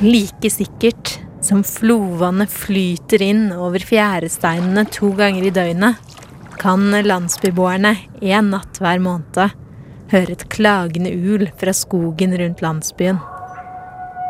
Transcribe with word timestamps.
Like 0.00 0.50
sikkert 0.50 1.20
som 1.40 1.62
flovannet 1.64 2.50
flyter 2.52 3.22
inn 3.24 3.46
over 3.52 3.80
fjæresteinene 3.80 4.82
to 4.92 5.08
ganger 5.16 5.46
i 5.48 5.52
døgnet, 5.56 5.96
kan 6.60 6.90
landsbyboerne 7.06 7.94
en 8.20 8.50
natt 8.52 8.76
hver 8.82 9.00
måned 9.00 9.54
høre 10.10 10.34
et 10.34 10.44
klagende 10.52 11.14
ul 11.16 11.46
fra 11.56 11.72
skogen 11.72 12.36
rundt 12.36 12.60
landsbyen. 12.60 13.22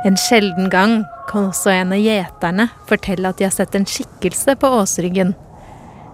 En 0.07 0.19
sjelden 0.29 0.71
gang 0.71 1.01
kan 1.27 1.49
også 1.51 1.73
en 1.75 1.97
av 1.97 2.05
gjeterne 2.05 2.69
fortelle 2.87 3.35
at 3.35 3.43
de 3.43 3.49
har 3.49 3.57
sett 3.57 3.75
en 3.75 3.89
skikkelse 3.91 4.55
på 4.63 4.71
åsryggen. 4.85 5.35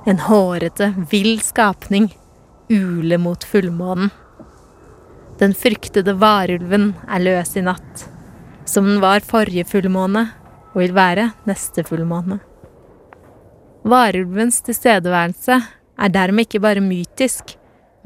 En 0.09 0.25
hårete, 0.31 0.95
vill 1.13 1.43
skapning 1.45 2.09
ule 2.73 3.21
mot 3.21 3.45
fullmånen. 3.45 4.09
Den 5.45 5.53
fryktede 5.53 6.17
varulven 6.17 6.95
er 7.05 7.27
løs 7.29 7.53
i 7.61 7.67
natt 7.69 8.09
som 8.73 8.89
den 8.89 9.03
var 9.03 9.25
forrige 9.27 9.67
fullmåne 9.69 10.25
og 10.73 10.81
vil 10.81 10.95
være 10.97 11.29
neste 11.49 11.85
fullmåne. 11.85 12.39
Varulvens 13.85 14.63
tilstedeværelse 14.65 15.59
er 16.03 16.13
dermed 16.15 16.47
ikke 16.47 16.63
bare 16.63 16.83
mytisk, 16.85 17.57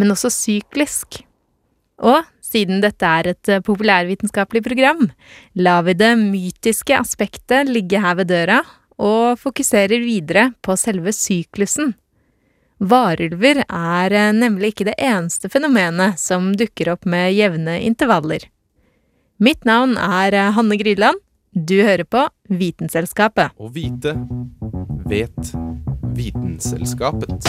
men 0.01 0.11
også 0.11 0.33
syklisk. 0.33 1.21
Og 2.03 2.25
siden 2.45 2.81
dette 2.83 3.07
er 3.07 3.31
et 3.33 3.51
eh, 3.53 3.63
populærvitenskapelig 3.65 4.63
program, 4.65 5.07
lar 5.55 5.85
vi 5.87 5.95
det 5.97 6.13
mytiske 6.21 6.97
aspektet 6.97 7.71
ligge 7.71 8.01
her 8.01 8.19
ved 8.19 8.31
døra, 8.33 8.59
og 8.97 9.39
fokuserer 9.41 10.01
videre 10.01 10.51
på 10.65 10.77
selve 10.81 11.13
syklusen. 11.13 11.95
Varulver 12.81 13.63
er 13.65 14.13
eh, 14.13 14.35
nemlig 14.37 14.75
ikke 14.75 14.91
det 14.91 14.99
eneste 14.99 15.53
fenomenet 15.53 16.21
som 16.21 16.53
dukker 16.57 16.93
opp 16.97 17.09
med 17.09 17.33
jevne 17.37 17.79
intervaller. 17.85 18.49
Mitt 19.37 19.67
navn 19.69 19.99
er 20.01 20.33
eh, 20.33 20.53
Hanne 20.57 20.79
Grydland. 20.81 21.19
Du 21.53 21.75
hører 21.85 22.07
på 22.09 22.23
Vitenselskapet. 22.49 23.53
Å 23.61 23.69
vite 23.69 24.15
vet 25.05 25.51
Vitenselskapet. 26.17 27.45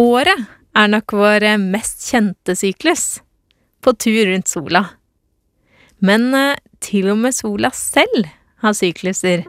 Året 0.00 0.46
er 0.72 0.88
nok 0.88 1.16
vår 1.20 1.44
eh, 1.50 1.60
mest 1.60 2.06
kjente 2.08 2.56
syklus. 2.56 3.18
På 3.84 3.92
tur 3.92 4.22
rundt 4.30 4.48
sola. 4.48 4.86
Men 6.00 6.32
eh, 6.32 6.56
til 6.80 7.12
og 7.12 7.20
med 7.26 7.36
sola 7.36 7.74
selv 7.76 8.24
har 8.64 8.80
sykluser. 8.80 9.44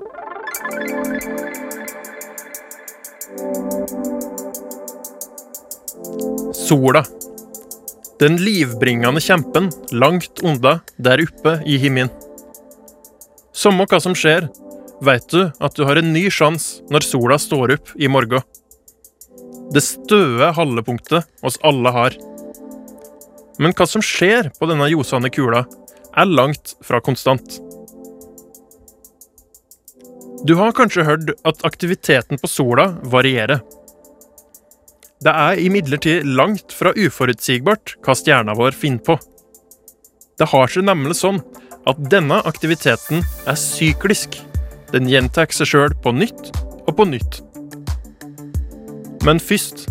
Sola. 6.67 7.04
Den 8.20 8.38
livbringende 8.42 9.22
kjempen 9.22 9.70
langt 9.92 10.42
unna 10.44 10.80
der 10.98 11.22
oppe 11.23 11.60
i 11.66 11.78
himmelen. 11.82 12.10
Samme 13.54 13.86
hva 13.89 14.00
som 14.02 14.16
skjer, 14.17 14.50
veit 15.02 15.30
du 15.34 15.48
at 15.48 15.78
du 15.78 15.86
har 15.86 16.00
en 16.00 16.11
ny 16.14 16.28
sjanse 16.34 16.84
når 16.94 17.06
sola 17.06 17.38
står 17.42 17.76
opp 17.78 17.94
i 17.95 18.10
morgen. 18.10 18.42
Det 19.73 19.84
støe 19.84 20.52
haldepunktet 20.56 21.28
oss 21.45 21.60
alle 21.67 21.94
har. 21.94 22.17
Men 23.61 23.73
hva 23.78 23.88
som 23.90 24.04
skjer 24.06 24.52
på 24.58 24.70
denne 24.70 24.90
ljosende 24.92 25.32
kula, 25.34 25.66
er 26.17 26.30
langt 26.30 26.76
fra 26.86 27.02
konstant. 27.04 27.60
Du 30.45 30.53
har 30.55 30.75
kanskje 30.75 31.05
hørt 31.08 31.31
at 31.48 31.64
aktiviteten 31.65 32.37
på 32.37 32.49
sola 32.49 32.92
varierer. 33.09 33.64
Det 35.23 35.33
er 35.33 35.58
imidlertid 35.64 36.27
langt 36.30 36.75
fra 36.77 36.92
uforutsigbart 36.93 37.95
hva 38.05 38.14
stjerna 38.17 38.53
vår 38.58 38.77
finner 38.77 39.02
på. 39.02 39.17
Det 40.37 40.49
har 40.52 40.70
seg 40.70 40.86
nemlig 40.86 41.17
sånn 41.17 41.42
at 41.89 42.02
denne 42.11 42.37
aktiviteten 42.45 43.23
er 43.49 43.58
syklisk. 43.58 44.37
Den 44.93 45.09
gjentar 45.09 45.49
seg 45.49 45.71
sjøl 45.71 45.95
på 46.03 46.14
nytt 46.14 46.52
og 46.86 46.93
på 46.99 47.08
nytt. 47.09 47.42
Men 49.25 49.42
først 49.42 49.87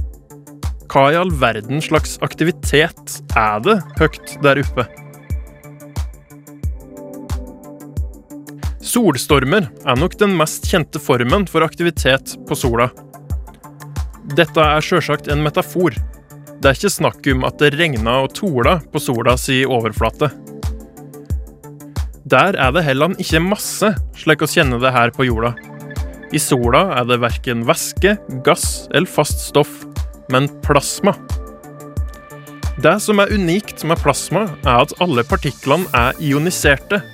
hva 0.92 1.08
i 1.10 1.18
all 1.18 1.32
verden 1.42 1.82
slags 1.82 2.14
aktivitet 2.24 3.18
er 3.36 3.58
det 3.66 3.80
høyt 3.98 4.36
der 4.46 4.62
oppe? 4.62 4.86
Solstormer 8.96 9.66
er 9.84 9.98
nok 10.00 10.14
den 10.16 10.32
mest 10.38 10.64
kjente 10.70 10.96
formen 11.02 11.42
for 11.52 11.60
aktivitet 11.66 12.30
på 12.48 12.56
sola. 12.56 12.86
Dette 14.32 14.62
er 14.62 14.84
sjølsagt 14.84 15.26
en 15.28 15.42
metafor. 15.44 15.92
Det 15.92 16.70
er 16.70 16.78
ikke 16.78 16.90
snakk 16.94 17.26
om 17.28 17.44
at 17.44 17.58
det 17.60 17.74
regna 17.76 18.14
og 18.24 18.32
tola 18.38 18.78
på 18.94 19.02
sola 19.04 19.34
si 19.36 19.58
overflate. 19.68 20.30
Der 22.24 22.56
er 22.56 22.72
det 22.72 22.86
heller 22.86 23.12
ikke 23.20 23.42
masse, 23.44 23.90
slik 24.16 24.46
vi 24.46 24.48
kjenner 24.54 24.80
det 24.80 24.94
her 24.96 25.12
på 25.12 25.28
jorda. 25.28 25.52
I 26.32 26.40
sola 26.40 26.86
er 26.96 27.04
det 27.10 27.20
verken 27.20 27.66
væske, 27.68 28.16
gass 28.48 28.86
eller 28.94 29.12
fast 29.12 29.44
stoff, 29.50 29.84
men 30.32 30.48
plasma. 30.64 31.12
Det 32.80 32.96
som 33.04 33.20
er 33.20 33.36
unikt 33.36 33.84
med 33.84 34.00
plasma, 34.00 34.46
er 34.64 34.86
at 34.86 34.96
alle 35.04 35.28
partiklene 35.28 35.84
er 35.92 36.16
ioniserte. 36.16 37.04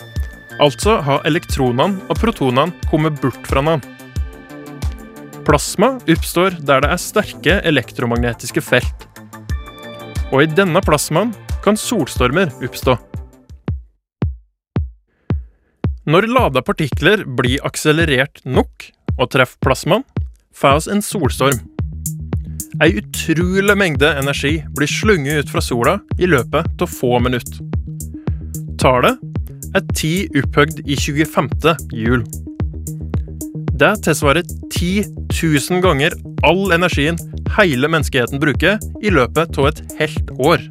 Altså 0.60 0.98
har 1.04 1.24
elektronene 1.28 2.02
og 2.10 2.18
protonene 2.20 2.88
kommet 2.90 3.20
bort 3.22 3.46
fra 3.48 3.62
hverandre. 3.64 3.88
Plasma 5.42 5.96
oppstår 6.06 6.58
der 6.62 6.84
det 6.84 6.90
er 6.92 7.00
sterke 7.02 7.54
elektromagnetiske 7.66 8.62
felt. 8.62 9.08
Og 10.30 10.44
i 10.44 10.50
denne 10.50 10.80
plasmaen 10.84 11.32
kan 11.64 11.78
solstormer 11.78 12.52
oppstå. 12.62 12.94
Når 16.06 16.28
lada 16.30 16.62
partikler 16.66 17.24
blir 17.26 17.62
akselerert 17.66 18.40
nok 18.44 18.88
og 19.18 19.28
treffer 19.34 19.58
plasmaen, 19.62 20.06
får 20.54 20.78
oss 20.78 20.88
en 20.90 21.02
solstorm. 21.02 21.60
Ei 22.82 22.94
utrolig 22.98 23.76
mengde 23.78 24.08
energi 24.18 24.56
blir 24.76 24.90
slunget 24.90 25.44
ut 25.44 25.52
fra 25.52 25.62
sola 25.62 25.98
i 26.18 26.30
løpet 26.30 26.82
av 26.82 26.90
få 26.90 27.18
minutter. 27.22 27.60
Tallet 28.82 29.20
er 29.74 29.84
ti 29.96 30.12
opphøgd 30.36 30.82
i 30.84 30.96
25. 30.98 31.76
hjul. 31.96 32.24
Det 33.82 33.92
tilsvarer 34.04 34.44
10 34.70 35.04
000 35.32 35.82
ganger 35.82 36.14
all 36.46 36.74
energien 36.74 37.18
hele 37.56 37.88
menneskeheten 37.90 38.40
bruker 38.42 38.78
i 39.02 39.12
løpet 39.12 39.58
av 39.58 39.72
et 39.72 39.82
helt 39.98 40.32
år. 40.38 40.62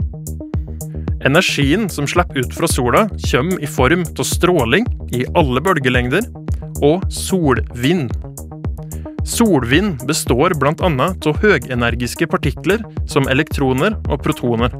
Energien 1.25 1.90
som 1.90 2.07
slipper 2.09 2.41
ut 2.41 2.56
fra 2.56 2.69
sola, 2.69 3.06
kommer 3.29 3.61
i 3.61 3.69
form 3.69 4.06
av 4.09 4.25
stråling 4.25 4.88
i 5.13 5.25
alle 5.38 5.61
bølgelengder 5.61 6.26
og 6.81 7.05
solvind. 7.14 8.09
Solvind 9.28 10.02
består 10.09 10.55
bl.a. 10.58 10.90
av 10.90 11.43
høgenergiske 11.43 12.26
partikler 12.31 12.81
som 13.05 13.29
elektroner 13.29 13.99
og 14.09 14.23
protoner. 14.26 14.73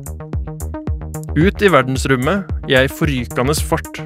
Ut 1.32 1.62
i 1.64 1.70
verdensrommet 1.72 2.50
i 2.68 2.74
ei 2.76 2.90
forrykende 2.92 3.54
fart. 3.64 4.02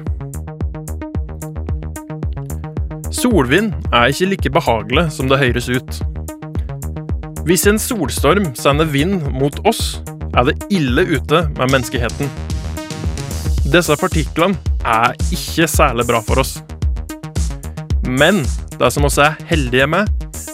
Solvind 3.10 3.72
er 3.90 4.12
ikke 4.12 4.28
like 4.30 4.52
behagelig 4.54 5.08
som 5.16 5.26
det 5.26 5.40
høres 5.40 5.66
ut. 5.66 5.96
Hvis 7.48 7.66
en 7.66 7.80
solstorm 7.82 8.52
sender 8.54 8.86
vind 8.86 9.26
mot 9.34 9.58
oss, 9.66 9.98
er 10.38 10.46
det 10.46 10.68
ille 10.70 11.02
ute 11.16 11.40
med 11.56 11.72
menneskeheten. 11.74 12.30
Disse 13.74 13.96
partiklene 13.98 14.54
er 14.86 15.16
ikke 15.26 15.66
særlig 15.66 16.06
bra 16.06 16.20
for 16.22 16.44
oss. 16.44 16.60
Men 18.06 18.44
det 18.78 18.92
som 18.94 19.02
vi 19.02 19.10
er 19.24 19.34
heldige 19.50 19.88
med, 19.90 20.06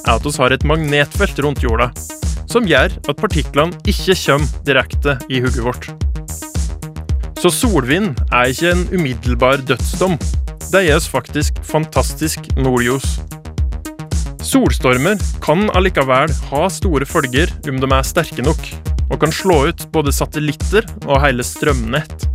er 0.07 0.15
at 0.15 0.25
vi 0.25 0.33
har 0.39 0.57
et 0.57 0.65
magnetfelt 0.65 1.45
rundt 1.45 1.61
jorda, 1.67 1.91
som 2.49 2.65
gjør 2.65 2.97
at 2.97 3.21
partiklene 3.21 3.77
ikke 3.85 4.17
kommer 4.25 4.65
direkte 4.65 5.19
i 5.29 5.45
hodet 5.45 5.69
vårt. 5.69 5.93
Så 7.43 7.51
solvind 7.51 8.21
er 8.31 8.53
ikke 8.53 8.69
en 8.71 8.83
umiddelbar 8.95 9.65
dødsdom. 9.67 10.13
Det 10.71 10.85
gir 10.85 10.95
oss 10.95 11.09
faktisk 11.11 11.57
fantastisk 11.67 12.45
nordljos. 12.55 13.17
Solstormer 14.47 15.19
kan 15.43 15.65
allikevel 15.75 16.31
ha 16.53 16.61
store 16.71 17.09
følger 17.09 17.51
om 17.67 17.81
de 17.83 17.89
er 17.97 18.07
sterke 18.07 18.45
nok, 18.47 18.63
og 19.11 19.19
kan 19.25 19.35
slå 19.35 19.57
ut 19.73 19.83
både 19.91 20.15
satellitter 20.15 20.87
og 21.09 21.19
hele 21.25 21.43
strømnett. 21.43 22.29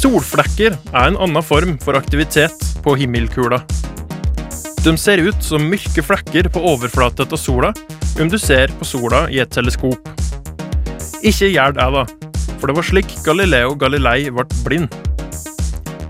Solflekker 0.00 0.74
er 0.74 1.12
en 1.12 1.20
annen 1.28 1.46
form 1.46 1.78
for 1.78 1.94
aktivitet 1.94 2.58
på 2.82 2.98
himmelkula. 2.98 3.62
De 4.82 4.98
ser 4.98 5.22
ut 5.22 5.38
som 5.46 5.70
mørke 5.70 6.02
flekker 6.02 6.50
på 6.50 6.66
overflaten 6.74 7.30
av 7.30 7.38
sola 7.38 7.74
om 8.20 8.28
du 8.28 8.38
ser 8.38 8.72
på 8.78 8.84
sola 8.84 9.24
i 9.32 9.40
et 9.40 9.50
teleskop. 9.52 10.08
Ikke 11.24 11.48
gjør 11.48 11.74
det, 11.76 11.86
da, 11.94 12.04
for 12.60 12.68
det 12.68 12.76
var 12.76 12.86
slik 12.86 13.14
Galileo 13.24 13.74
Galilei 13.80 14.28
ble 14.32 14.44
blind. 14.64 14.96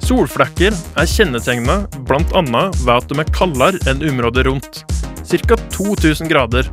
Solflekker 0.02 0.74
er 0.98 1.06
kjennetegna 1.06 1.84
bl.a. 2.08 2.42
ved 2.42 2.94
at 2.96 3.10
de 3.10 3.18
er 3.22 3.32
kaldere 3.34 3.82
enn 3.90 4.02
området 4.10 4.46
rundt, 4.48 4.80
ca. 5.22 5.58
2000 5.76 6.30
grader, 6.30 6.70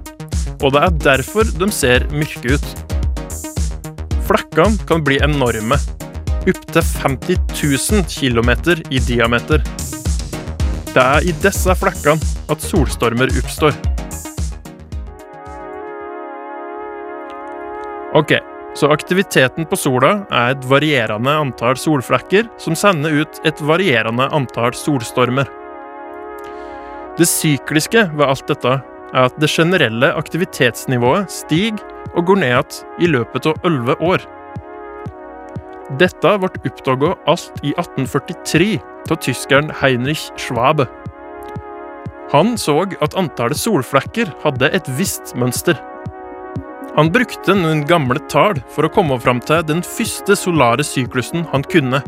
og 0.63 0.73
det 0.73 0.81
er 0.87 0.97
derfor 1.05 1.45
de 1.59 1.69
ser 1.73 2.07
mørke 2.13 2.57
ut. 2.57 2.71
Flekkene 4.27 4.87
kan 4.89 5.05
bli 5.05 5.19
enorme, 5.23 5.77
opptil 6.47 6.81
50 7.03 7.37
000 7.61 8.07
km 8.09 8.51
i 8.89 9.03
diameter. 9.05 9.61
Det 10.95 11.03
er 11.03 11.29
i 11.29 11.35
disse 11.43 11.77
flekkene 11.77 12.33
at 12.49 12.65
solstormer 12.65 13.29
oppstår. 13.37 13.96
Ok, 18.17 18.31
så 18.73 18.87
aktiviteten 18.89 19.67
på 19.69 19.77
sola 19.77 20.23
er 20.33 20.55
et 20.55 20.63
varierende 20.65 21.33
antall 21.37 21.75
solflekker 21.77 22.47
som 22.57 22.73
sender 22.73 23.13
ut 23.13 23.35
et 23.45 23.59
varierende 23.61 24.25
antall 24.33 24.73
solstormer. 24.73 25.45
Det 27.19 27.27
sykliske 27.29 28.07
ved 28.15 28.23
alt 28.25 28.47
dette 28.49 28.71
er 28.79 29.27
at 29.27 29.37
det 29.37 29.51
generelle 29.53 30.09
aktivitetsnivået 30.17 31.29
stiger 31.29 31.83
og 32.15 32.31
går 32.31 32.41
ned 32.41 32.55
igjen 32.55 33.05
i 33.05 33.11
løpet 33.11 33.49
av 33.51 33.67
11 33.69 34.01
år. 34.09 34.25
Dette 36.01 36.31
ble 36.41 36.49
oppdaga 36.71 37.11
alt 37.29 37.61
i 37.61 37.75
1843 37.75 38.71
av 39.11 39.21
tyskeren 39.27 39.69
Heinrich 39.83 40.31
Schwabe. 40.41 40.87
Han 42.33 42.57
så 42.57 42.79
at 42.81 43.19
antallet 43.19 43.61
solflekker 43.61 44.33
hadde 44.41 44.73
et 44.73 44.89
visst 44.97 45.35
mønster. 45.37 45.77
Han 46.97 47.11
brukte 47.13 47.53
noen 47.53 47.83
gamle 47.85 48.17
tall 48.25 48.57
for 48.73 48.87
å 48.87 48.89
komme 48.89 49.19
fram 49.21 49.37
til 49.45 49.61
den 49.69 49.83
første 49.85 50.33
solare 50.33 50.81
syklusen 50.81 51.43
han 51.51 51.61
kunne, 51.69 51.99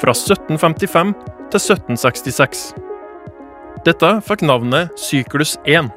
fra 0.00 0.14
1755 0.14 1.12
til 1.54 1.60
1766. 1.60 2.64
Dette 3.86 4.10
fikk 4.26 4.42
navnet 4.42 4.90
syklus 4.98 5.54
1. 5.70 5.92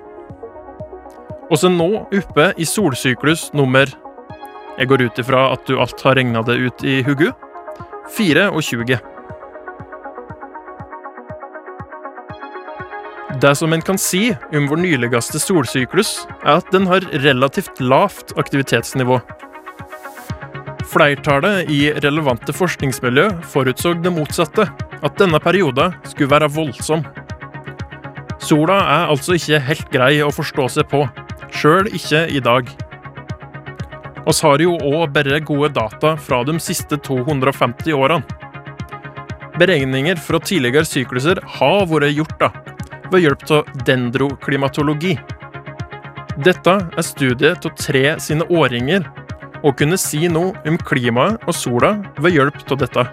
Også 1.49 1.71
nå 1.73 1.89
oppe 2.05 2.51
i 2.61 2.67
solsyklus 2.69 3.49
nummer 3.57 3.89
Jeg 4.77 4.87
går 4.87 5.01
ut 5.03 5.17
ifra 5.19 5.49
at 5.51 5.65
du 5.67 5.75
alt 5.81 5.99
har 6.05 6.15
regna 6.15 6.45
det 6.45 6.55
ut 6.61 6.85
i 6.87 7.01
hodet 7.03 7.33
24. 8.15 9.01
Det 13.41 13.55
som 13.55 13.73
en 13.73 13.81
kan 13.81 13.97
si 13.97 14.35
om 14.53 14.67
vår 14.69 14.77
nyligste 14.83 15.39
solsyklus, 15.41 16.27
er 16.43 16.59
at 16.59 16.67
den 16.73 16.85
har 16.85 17.05
relativt 17.23 17.79
lavt 17.81 18.35
aktivitetsnivå. 18.37 19.17
Flertallet 20.91 21.71
i 21.71 21.79
relevante 22.03 22.53
forskningsmiljø 22.53 23.25
forutså 23.49 23.95
det 23.97 24.13
motsatte, 24.13 24.67
at 25.01 25.17
denne 25.17 25.39
perioden 25.41 25.95
skulle 26.05 26.29
være 26.35 26.51
voldsom. 26.53 27.01
Sola 28.43 28.77
er 28.83 29.09
altså 29.15 29.39
ikke 29.39 29.63
helt 29.71 29.89
grei 29.93 30.13
å 30.21 30.29
forstå 30.35 30.67
seg 30.75 30.91
på, 30.91 31.01
sjøl 31.49 31.89
ikke 31.89 32.27
i 32.29 32.43
dag. 32.45 32.69
Oss 34.29 34.43
har 34.45 34.61
jo 34.61 34.75
òg 34.77 35.15
bare 35.15 35.41
gode 35.41 35.71
data 35.79 36.13
fra 36.13 36.43
de 36.45 36.59
siste 36.61 36.99
250 37.09 37.97
årene. 37.97 38.21
Beregninger 39.57 40.21
fra 40.21 40.37
tidligere 40.41 40.85
sykluser 40.85 41.41
har 41.57 41.87
vært 41.89 42.13
gjort, 42.13 42.37
da, 42.41 42.51
ved 43.11 43.25
hjelp 43.25 43.45
av 43.51 43.69
dendroklimatologi. 43.87 45.17
Dette 46.41 46.77
er 46.97 47.05
studiet 47.05 47.65
av 47.67 47.75
tre 47.75 48.15
sine 48.23 48.47
årringer, 48.47 49.03
og 49.61 49.75
kunne 49.77 49.99
si 49.99 50.25
noe 50.31 50.55
om 50.65 50.79
klimaet 50.87 51.43
og 51.45 51.53
sola 51.53 51.93
ved 52.17 52.37
hjelp 52.37 52.63
av 52.71 52.79
dette. 52.81 53.05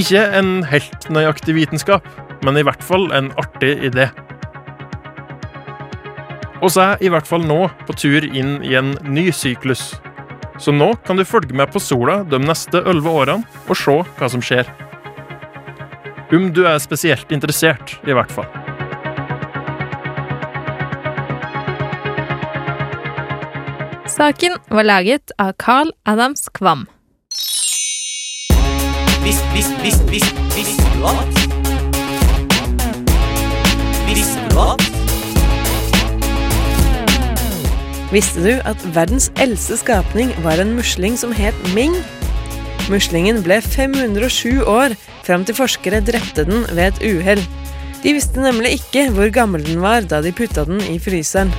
Ikke 0.00 0.24
en 0.40 0.64
helt 0.66 1.06
nøyaktig 1.12 1.54
vitenskap, 1.54 2.06
men 2.42 2.58
i 2.58 2.64
hvert 2.66 2.82
fall 2.82 3.10
en 3.14 3.30
artig 3.38 3.76
idé. 3.86 4.08
Oss 6.64 6.78
er 6.80 6.98
i 7.04 7.10
hvert 7.12 7.28
fall 7.28 7.44
nå 7.44 7.66
på 7.84 7.94
tur 7.98 8.24
inn 8.24 8.56
i 8.64 8.74
en 8.78 8.94
ny 9.04 9.28
syklus. 9.36 9.92
Så 10.58 10.72
nå 10.72 10.94
kan 11.04 11.18
du 11.18 11.26
følge 11.26 11.54
med 11.54 11.70
på 11.74 11.82
sola 11.82 12.22
de 12.24 12.38
neste 12.40 12.80
elleve 12.80 13.10
årene 13.10 13.62
og 13.68 13.78
se 13.78 13.96
hva 14.16 14.30
som 14.32 14.42
skjer. 14.44 14.66
Om 16.34 16.48
du 16.50 16.64
er 16.66 16.78
spesielt 16.82 17.30
interessert, 17.30 17.92
i 18.10 18.14
hvert 18.16 18.32
fall. 18.32 18.48
Saken 24.10 24.56
var 24.66 24.82
laget 24.88 25.30
av 25.38 25.52
Carl 25.62 25.92
Adams 26.10 26.48
Kvam. 26.58 26.88
Visst, 29.22 29.46
visst, 29.54 29.78
visst, 29.84 30.02
visst, 30.10 30.42
visste 30.56 30.90
du 30.96 31.06
at? 31.12 31.38
Visste 34.10 34.42
du 34.50 34.58
at? 34.66 34.84
Visste 38.10 38.42
du 38.42 38.52
at 38.66 38.88
verdens 38.96 39.30
eldste 39.38 39.78
skapning 39.78 40.34
var 40.42 40.58
en 40.58 40.74
musling 40.74 41.14
som 41.20 41.30
het 41.30 41.74
Ming? 41.78 41.94
Muslingen 42.90 43.38
ble 43.46 43.62
507 43.62 44.64
år 44.66 44.98
fram 45.24 45.44
til 45.48 45.56
forskere 45.56 46.02
drepte 46.04 46.44
den 46.44 46.66
ved 46.70 46.92
et 46.92 47.00
uhell. 47.08 47.40
De 48.04 48.12
visste 48.12 48.42
nemlig 48.42 48.74
ikke 48.76 49.06
hvor 49.16 49.30
gammel 49.32 49.64
den 49.64 49.80
var 49.80 50.04
da 50.04 50.20
de 50.20 50.32
putta 50.36 50.66
den 50.68 50.82
i 50.84 50.98
fryseren. 51.00 51.52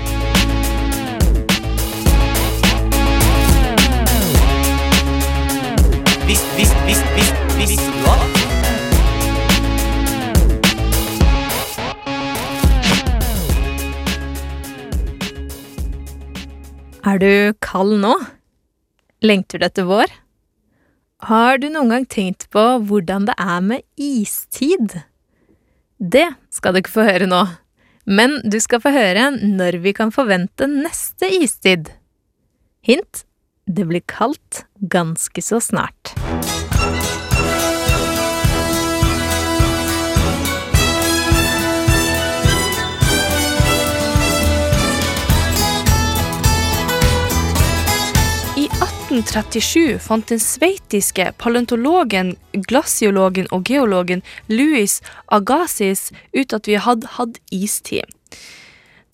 Visst, 6.27 6.45
visst, 6.57 6.77
visst, 6.86 7.07
visst, 7.17 7.36
visste 7.57 7.89
du 7.89 8.05
at? 8.13 8.43
Er 17.05 17.22
du 17.22 17.53
kald 17.62 17.98
nå? 18.01 18.13
Lengter 19.25 19.62
du 19.62 19.65
etter 19.69 19.89
vår? 19.89 20.13
Har 21.24 21.62
du 21.63 21.69
noen 21.72 21.93
gang 21.93 22.05
tenkt 22.12 22.50
på 22.51 22.62
hvordan 22.84 23.27
det 23.29 23.36
er 23.39 23.62
med 23.63 23.86
istid? 23.95 24.98
Det 25.95 26.27
skal 26.51 26.75
du 26.75 26.81
ikke 26.81 26.91
få 26.91 27.05
høre 27.07 27.29
nå, 27.31 27.39
men 28.03 28.41
du 28.43 28.60
skal 28.60 28.84
få 28.84 28.91
høre 28.91 29.29
når 29.39 29.79
vi 29.86 29.95
kan 29.95 30.12
forvente 30.12 30.67
neste 30.67 31.31
istid. 31.39 31.93
Hint 32.84 33.24
det 33.65 33.88
blir 33.88 34.03
kaldt 34.05 34.65
ganske 34.91 35.41
så 35.41 35.63
snart. 35.63 36.13
1837 49.15 50.00
fant 50.03 50.27
den 50.27 50.41
sveitiske 50.43 51.29
paleontologen, 51.39 52.34
glasiologen 52.67 53.45
og 53.55 53.63
geologen 53.69 54.24
Louis 54.51 54.98
Agassiz 55.31 56.10
ut 56.36 56.51
at 56.55 56.67
vi 56.67 56.75
hadde 56.84 57.07
hatt 57.15 57.39
istid. 57.48 58.03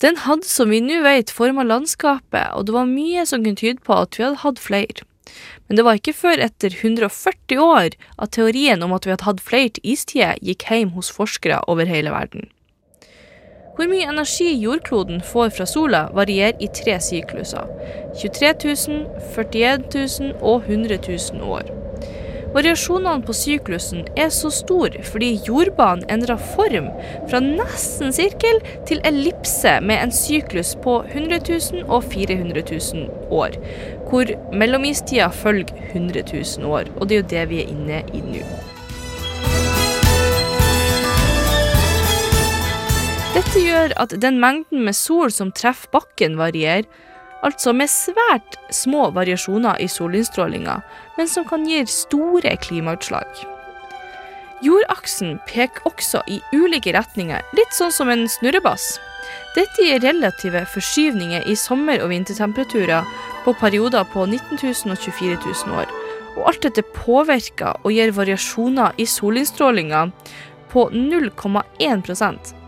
Den 0.02 0.18
hadde, 0.24 0.48
som 0.48 0.72
vi 0.74 0.80
nå 0.82 0.98
vet, 1.04 1.30
forma 1.30 1.62
landskapet, 1.62 2.50
og 2.56 2.66
det 2.66 2.74
var 2.74 2.90
mye 2.90 3.22
som 3.28 3.44
kunne 3.44 3.60
tyde 3.60 3.84
på 3.86 3.94
at 3.94 4.18
vi 4.18 4.26
hadde 4.26 4.42
hatt 4.42 4.62
flere. 4.64 5.06
Men 5.68 5.78
det 5.78 5.84
var 5.86 6.00
ikke 6.00 6.16
før 6.18 6.42
etter 6.48 6.74
140 6.74 7.62
år 7.62 7.94
at 7.94 8.34
teorien 8.34 8.82
om 8.82 8.96
at 8.96 9.06
vi 9.06 9.14
hadde 9.14 9.28
hatt 9.28 9.44
flere 9.46 9.86
istider, 9.86 10.34
gikk 10.42 10.66
hjem 10.66 10.96
hos 10.96 11.12
forskere 11.14 11.62
over 11.70 11.86
hele 11.86 12.10
verden. 12.10 12.50
Hvor 13.76 13.88
mye 13.88 14.04
energi 14.04 14.50
jordkloden 14.60 15.22
får 15.24 15.54
fra 15.56 15.66
sola, 15.66 16.02
varierer 16.12 16.60
i 16.60 16.68
tre 16.68 16.98
sykluser. 17.00 17.70
23 18.20 18.52
000, 18.88 19.06
41 19.34 19.86
000 20.20 20.34
og 20.40 20.68
100 20.68 20.98
000 21.08 21.46
år. 21.48 21.70
Variasjonene 22.52 23.24
på 23.24 23.32
syklusen 23.32 24.02
er 24.20 24.28
så 24.34 24.50
store 24.52 25.00
fordi 25.08 25.30
jordbanen 25.46 26.04
endrer 26.12 26.40
form 26.52 26.90
fra 27.30 27.40
nesten 27.40 28.12
sirkel 28.12 28.60
til 28.88 29.00
ellipse 29.08 29.78
med 29.80 30.02
en 30.02 30.12
syklus 30.12 30.74
på 30.84 30.98
100 31.06 31.40
000 31.48 31.86
og 31.88 32.04
400 32.12 32.66
000 32.92 33.32
år, 33.32 33.56
hvor 34.10 34.34
mellomistida 34.52 35.30
følger 35.32 35.72
100 35.94 36.28
000 36.60 36.68
år, 36.68 36.92
og 37.00 37.08
det 37.08 37.16
er 37.16 37.24
jo 37.24 37.32
det 37.32 37.48
vi 37.54 37.64
er 37.64 37.72
inne 37.72 38.04
i 38.12 38.20
nå. 38.20 38.71
Dette 43.32 43.62
gjør 43.64 43.94
at 43.96 44.12
den 44.20 44.36
mengden 44.42 44.82
med 44.84 44.92
sol 44.92 45.30
som 45.32 45.54
treffer 45.56 45.88
bakken 45.94 46.34
varierer, 46.36 46.84
altså 47.40 47.72
med 47.72 47.88
svært 47.88 48.58
små 48.68 49.06
variasjoner 49.16 49.80
i 49.80 49.86
solinnstrålinga, 49.88 50.74
men 51.16 51.30
som 51.32 51.46
kan 51.48 51.64
gi 51.64 51.80
store 51.88 52.52
klimautslag. 52.60 53.24
Jordaksen 54.62 55.38
peker 55.48 55.88
også 55.88 56.20
i 56.28 56.42
ulike 56.52 56.92
retninger, 56.92 57.40
litt 57.56 57.72
sånn 57.72 57.96
som 57.96 58.12
en 58.12 58.28
snurrebass. 58.28 58.98
Dette 59.56 59.80
gir 59.80 60.04
relative 60.04 60.66
forskyvninger 60.76 61.48
i 61.48 61.56
sommer- 61.56 62.04
og 62.04 62.12
vintertemperaturer 62.12 63.08
på 63.46 63.56
perioder 63.64 64.04
på 64.12 64.28
19 64.28 64.60
000 64.60 64.92
og 64.92 65.06
24 65.08 65.40
000 65.40 65.80
år. 65.80 66.00
Og 66.36 66.48
alt 66.52 66.68
dette 66.68 66.84
påvirker 67.00 67.80
og 67.80 67.96
gir 67.96 68.12
variasjoner 68.12 68.92
i 69.00 69.08
solinnstrålinga 69.08 70.10
på 70.72 70.90
0,1 70.92 72.60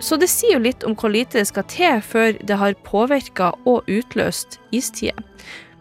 så 0.00 0.16
det 0.16 0.28
sier 0.30 0.56
jo 0.56 0.62
litt 0.62 0.84
om 0.86 0.94
hvor 0.98 1.10
lite 1.12 1.40
det 1.40 1.48
skal 1.50 1.66
til 1.70 2.02
før 2.04 2.36
det 2.46 2.58
har 2.60 2.76
påvirka 2.86 3.52
og 3.66 3.88
utløst 3.90 4.60
istider. 4.70 5.18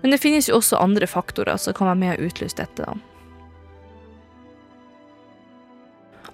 Men 0.02 0.14
det 0.14 0.22
finnes 0.22 0.50
jo 0.50 0.58
også 0.58 0.80
andre 0.82 1.08
faktorer 1.10 1.58
som 1.62 1.76
kan 1.78 1.92
være 1.92 2.02
med 2.02 2.16
å 2.16 2.30
utløse 2.30 2.58
dette. 2.58 2.86
da. 2.86 2.98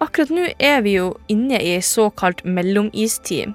Akkurat 0.04 0.32
nå 0.36 0.50
er 0.60 0.82
vi 0.84 0.98
jo 0.98 1.14
inne 1.32 1.60
i 1.64 1.76
ei 1.78 1.84
såkalt 1.84 2.44
mellomistid. 2.44 3.54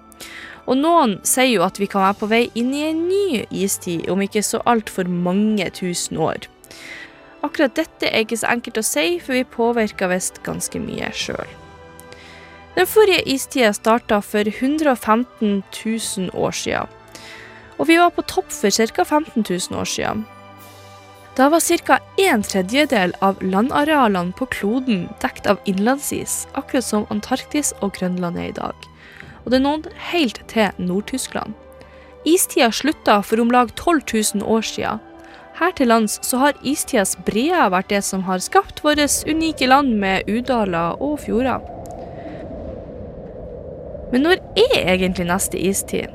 Og 0.68 0.76
noen 0.80 1.18
sier 1.24 1.50
jo 1.50 1.64
at 1.64 1.80
vi 1.80 1.88
kan 1.88 2.04
være 2.04 2.20
på 2.20 2.28
vei 2.28 2.42
inn 2.58 2.74
i 2.76 2.86
en 2.88 3.04
ny 3.08 3.44
istid 3.50 4.08
om 4.12 4.20
ikke 4.24 4.44
så 4.44 4.60
altfor 4.68 5.08
mange 5.08 5.68
tusen 5.76 6.20
år. 6.20 6.48
Akkurat 7.44 7.76
dette 7.78 8.08
er 8.10 8.24
ikke 8.24 8.40
så 8.40 8.50
enkelt 8.52 8.80
å 8.80 8.84
si, 8.84 9.06
for 9.22 9.36
vi 9.36 9.46
påvirker 9.48 10.10
visst 10.12 10.42
ganske 10.44 10.80
mye 10.82 11.12
sjøl. 11.16 11.48
Den 12.78 12.86
forrige 12.86 13.24
istida 13.26 13.72
starta 13.74 14.20
for 14.22 14.46
115 14.46 15.62
000 16.16 16.30
år 16.34 16.50
siden, 16.54 16.86
og 17.78 17.88
vi 17.88 17.96
var 17.98 18.12
på 18.14 18.22
topp 18.22 18.52
for 18.54 18.70
ca. 18.70 19.04
15 19.04 19.42
000 19.50 19.80
år 19.80 19.84
siden. 19.84 20.20
Da 21.36 21.48
var 21.48 21.58
ca. 21.60 21.98
en 22.18 22.42
tredjedel 22.42 23.14
av 23.20 23.42
landarealene 23.42 24.30
på 24.32 24.46
kloden 24.46 25.08
dekt 25.18 25.48
av 25.50 25.58
innlandsis, 25.66 26.46
akkurat 26.54 26.84
som 26.84 27.06
Antarktis 27.10 27.72
og 27.80 27.96
Grønland 27.98 28.38
er 28.38 28.52
i 28.52 28.54
dag. 28.54 28.86
Og 29.44 29.50
det 29.50 29.60
nådde 29.62 29.90
helt 30.12 30.38
til 30.46 30.70
Nord-Tyskland. 30.78 31.54
Istida 32.24 32.70
slutta 32.70 33.22
for 33.22 33.40
om 33.40 33.50
lag 33.50 33.74
12 33.74 34.02
000 34.36 34.46
år 34.46 34.62
siden. 34.62 35.02
Her 35.58 35.74
til 35.74 35.90
lands 35.90 36.20
så 36.22 36.38
har 36.38 36.62
istidas 36.62 37.16
breer 37.26 37.74
vært 37.74 37.90
det 37.90 38.04
som 38.04 38.22
har 38.22 38.38
skapt 38.38 38.84
vårt 38.84 39.02
unike 39.26 39.66
land 39.66 39.98
med 39.98 40.30
udaler 40.30 40.94
og 41.02 41.18
fjorder. 41.26 41.77
Men 44.12 44.24
når 44.24 44.40
er 44.56 44.94
egentlig 44.94 45.28
neste 45.28 45.60
istid? 45.60 46.14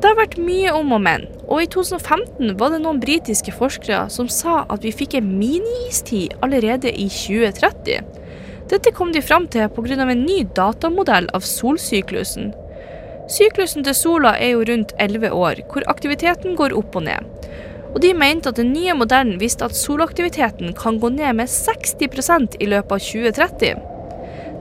Det 0.00 0.08
har 0.08 0.16
vært 0.16 0.38
mye 0.40 0.72
om 0.72 0.94
og 0.96 1.02
men, 1.04 1.26
og 1.44 1.60
i 1.60 1.68
2015 1.68 2.54
var 2.60 2.72
det 2.72 2.80
noen 2.80 3.02
britiske 3.02 3.52
forskere 3.52 4.06
som 4.12 4.30
sa 4.32 4.62
at 4.72 4.84
vi 4.84 4.94
fikk 4.96 5.18
en 5.18 5.28
mini-istid 5.36 6.38
allerede 6.44 6.88
i 6.88 7.04
2030. 7.12 8.06
Dette 8.70 8.92
kom 8.96 9.12
de 9.12 9.20
fram 9.20 9.48
til 9.50 9.68
pga. 9.68 10.00
en 10.00 10.24
ny 10.24 10.44
datamodell 10.56 11.28
av 11.34 11.44
solsyklusen. 11.44 12.54
Syklusen 13.28 13.84
til 13.84 13.94
sola 13.94 14.36
er 14.38 14.54
jo 14.54 14.64
rundt 14.64 14.92
11 14.98 15.30
år, 15.30 15.62
hvor 15.70 15.84
aktiviteten 15.86 16.56
går 16.56 16.72
opp 16.72 16.96
og 16.96 17.02
ned. 17.02 17.26
Og 17.94 18.00
de 18.00 18.14
mente 18.14 18.48
at 18.48 18.56
den 18.56 18.72
nye 18.72 18.94
modellen 18.94 19.40
viste 19.40 19.64
at 19.64 19.76
solaktiviteten 19.76 20.72
kan 20.78 20.98
gå 20.98 21.08
ned 21.08 21.34
med 21.34 21.48
60% 21.48 22.56
i 22.60 22.66
løpet 22.66 22.92
av 22.92 22.98
2030. 22.98 23.99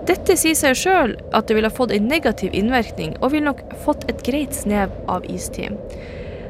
Dette 0.10 0.34
sier 0.42 0.58
seg 0.58 0.74
sjøl 0.74 1.12
at 1.38 1.46
det 1.46 1.54
ville 1.54 1.70
fått 1.70 1.92
en 1.94 2.08
negativ 2.10 2.56
innvirkning, 2.58 3.12
og 3.22 3.30
ville 3.36 3.52
nok 3.52 3.62
fått 3.84 4.08
et 4.10 4.24
greit 4.26 4.56
snev 4.58 4.96
av 5.06 5.28
istid. 5.30 5.78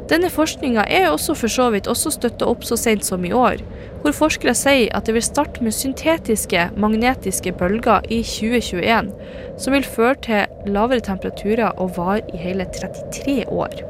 Denne 0.10 0.30
forskninga 0.32 0.86
er 0.88 1.10
også 1.12 1.36
for 1.38 1.52
så 1.52 1.68
vidt 1.74 1.90
også 1.92 2.14
støtta 2.16 2.48
opp 2.48 2.64
så 2.66 2.80
sent 2.80 3.04
som 3.06 3.26
i 3.28 3.34
år, 3.36 3.60
hvor 4.00 4.16
forskere 4.16 4.56
sier 4.56 4.96
at 4.96 5.06
det 5.06 5.18
vil 5.18 5.28
starte 5.28 5.62
med 5.66 5.76
syntetiske 5.76 6.70
magnetiske 6.80 7.54
bølger 7.60 8.08
i 8.08 8.24
2021, 8.24 9.12
som 9.60 9.76
vil 9.76 9.86
føre 9.86 10.18
til 10.24 10.74
lavere 10.74 11.04
temperaturer 11.12 11.76
og 11.76 11.98
vare 12.00 12.24
i 12.32 12.40
hele 12.40 12.66
33 12.80 13.44
år. 13.52 13.82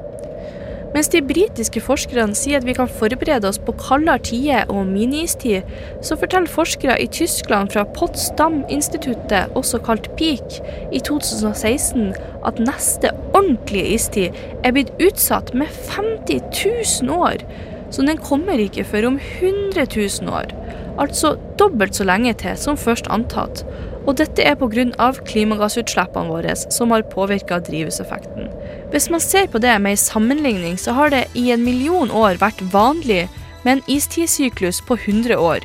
Mens 0.93 1.09
de 1.13 1.21
britiske 1.21 1.81
forskerne 1.85 2.33
sier 2.37 2.57
at 2.57 2.65
vi 2.65 2.73
kan 2.77 2.89
forberede 2.89 3.49
oss 3.49 3.59
på 3.61 3.75
kaldere 3.77 4.23
tider 4.25 4.71
og 4.73 4.87
miniistid, 4.89 5.67
så 6.01 6.17
forteller 6.17 6.49
forskere 6.49 6.97
i 7.01 7.07
Tyskland 7.13 7.69
fra 7.73 7.85
Potsdam-instituttet, 7.95 9.53
også 9.59 9.81
kalt 9.85 10.09
PEAK, 10.17 10.59
i 10.91 11.01
2016 11.05 12.13
at 12.45 12.61
neste 12.63 13.13
ordentlige 13.37 13.93
istid 13.99 14.39
er 14.63 14.73
blitt 14.73 14.93
utsatt 14.97 15.53
med 15.53 15.69
50 15.93 17.03
000 17.03 17.13
år. 17.13 17.45
Så 17.93 18.05
den 18.05 18.17
kommer 18.21 18.61
ikke 18.61 18.85
før 18.85 19.11
om 19.13 19.21
100 19.41 19.85
000 19.95 20.33
år. 20.33 20.53
Altså 20.99 21.35
dobbelt 21.59 21.95
så 21.95 22.05
lenge 22.05 22.33
til 22.33 22.57
som 22.57 22.77
først 22.77 23.07
antatt. 23.09 23.63
Og 24.07 24.15
dette 24.17 24.43
er 24.43 24.55
pga. 24.55 25.11
klimagassutslippene 25.27 26.29
våre 26.29 26.55
som 26.55 26.91
har 26.91 27.03
påvirka 27.03 27.59
drivhuseffekten. 27.59 28.49
Hvis 28.91 29.09
man 29.09 29.19
ser 29.19 29.47
på 29.47 29.59
det 29.59 29.81
med 29.81 29.91
en 29.91 29.97
sammenligning, 29.97 30.77
så 30.77 30.91
har 30.93 31.09
det 31.09 31.27
i 31.35 31.51
en 31.51 31.63
million 31.63 32.11
år 32.11 32.39
vært 32.39 32.61
vanlig 32.73 33.27
med 33.63 33.77
en 33.77 33.83
istidssyklus 33.87 34.81
på 34.81 34.95
100 34.95 35.37
år, 35.37 35.59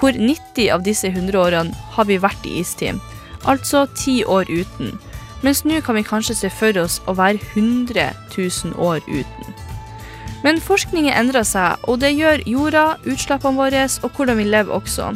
hvor 0.00 0.12
90 0.12 0.70
av 0.72 0.82
disse 0.82 1.08
100 1.08 1.38
årene 1.38 1.74
har 1.96 2.04
vi 2.04 2.18
vært 2.18 2.46
i 2.46 2.60
istid, 2.60 3.00
altså 3.44 3.86
10 3.86 4.24
år 4.24 4.50
uten. 4.50 4.98
Mens 5.42 5.64
nå 5.64 5.80
kan 5.84 5.94
vi 5.94 6.02
kanskje 6.02 6.34
se 6.34 6.50
for 6.50 6.76
oss 6.80 7.00
å 7.06 7.14
være 7.14 7.38
100 7.54 8.10
000 8.36 8.74
år 8.80 9.04
uten. 9.06 9.54
Men 10.44 10.60
forskningen 10.60 11.14
endrer 11.14 11.46
seg, 11.46 11.80
og 11.90 12.00
det 12.00 12.12
gjør 12.16 12.44
jorda, 12.46 12.84
utslippene 13.06 13.58
våre 13.58 13.86
og 14.02 14.10
hvordan 14.16 14.38
vi 14.40 14.48
lever 14.48 14.74
også. 14.74 15.12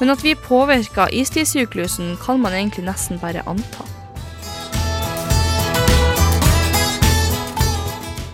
Men 0.00 0.10
at 0.10 0.24
vi 0.24 0.34
påvirker 0.34 1.12
istidssyklusen, 1.12 2.16
kan 2.24 2.40
man 2.40 2.52
egentlig 2.52 2.84
nesten 2.84 3.20
bare 3.22 3.44
anta. 3.46 3.86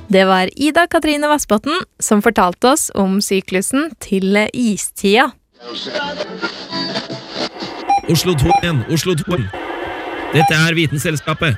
Det 0.08 0.24
var 0.24 0.48
Ida 0.56 0.86
Katrine 0.86 1.28
Vassbotn 1.28 1.82
som 2.00 2.22
fortalte 2.24 2.70
oss 2.72 2.88
om 2.94 3.18
syklusen 3.20 3.90
til 4.00 4.38
istida. 4.54 5.28
Oslo 8.08 8.32
2 8.32 8.48
igjen, 8.62 8.80
Oslo 8.88 9.14
2. 9.14 9.36
Dette 10.32 10.54
er 10.56 10.74
Vitenselskapet. 10.74 11.56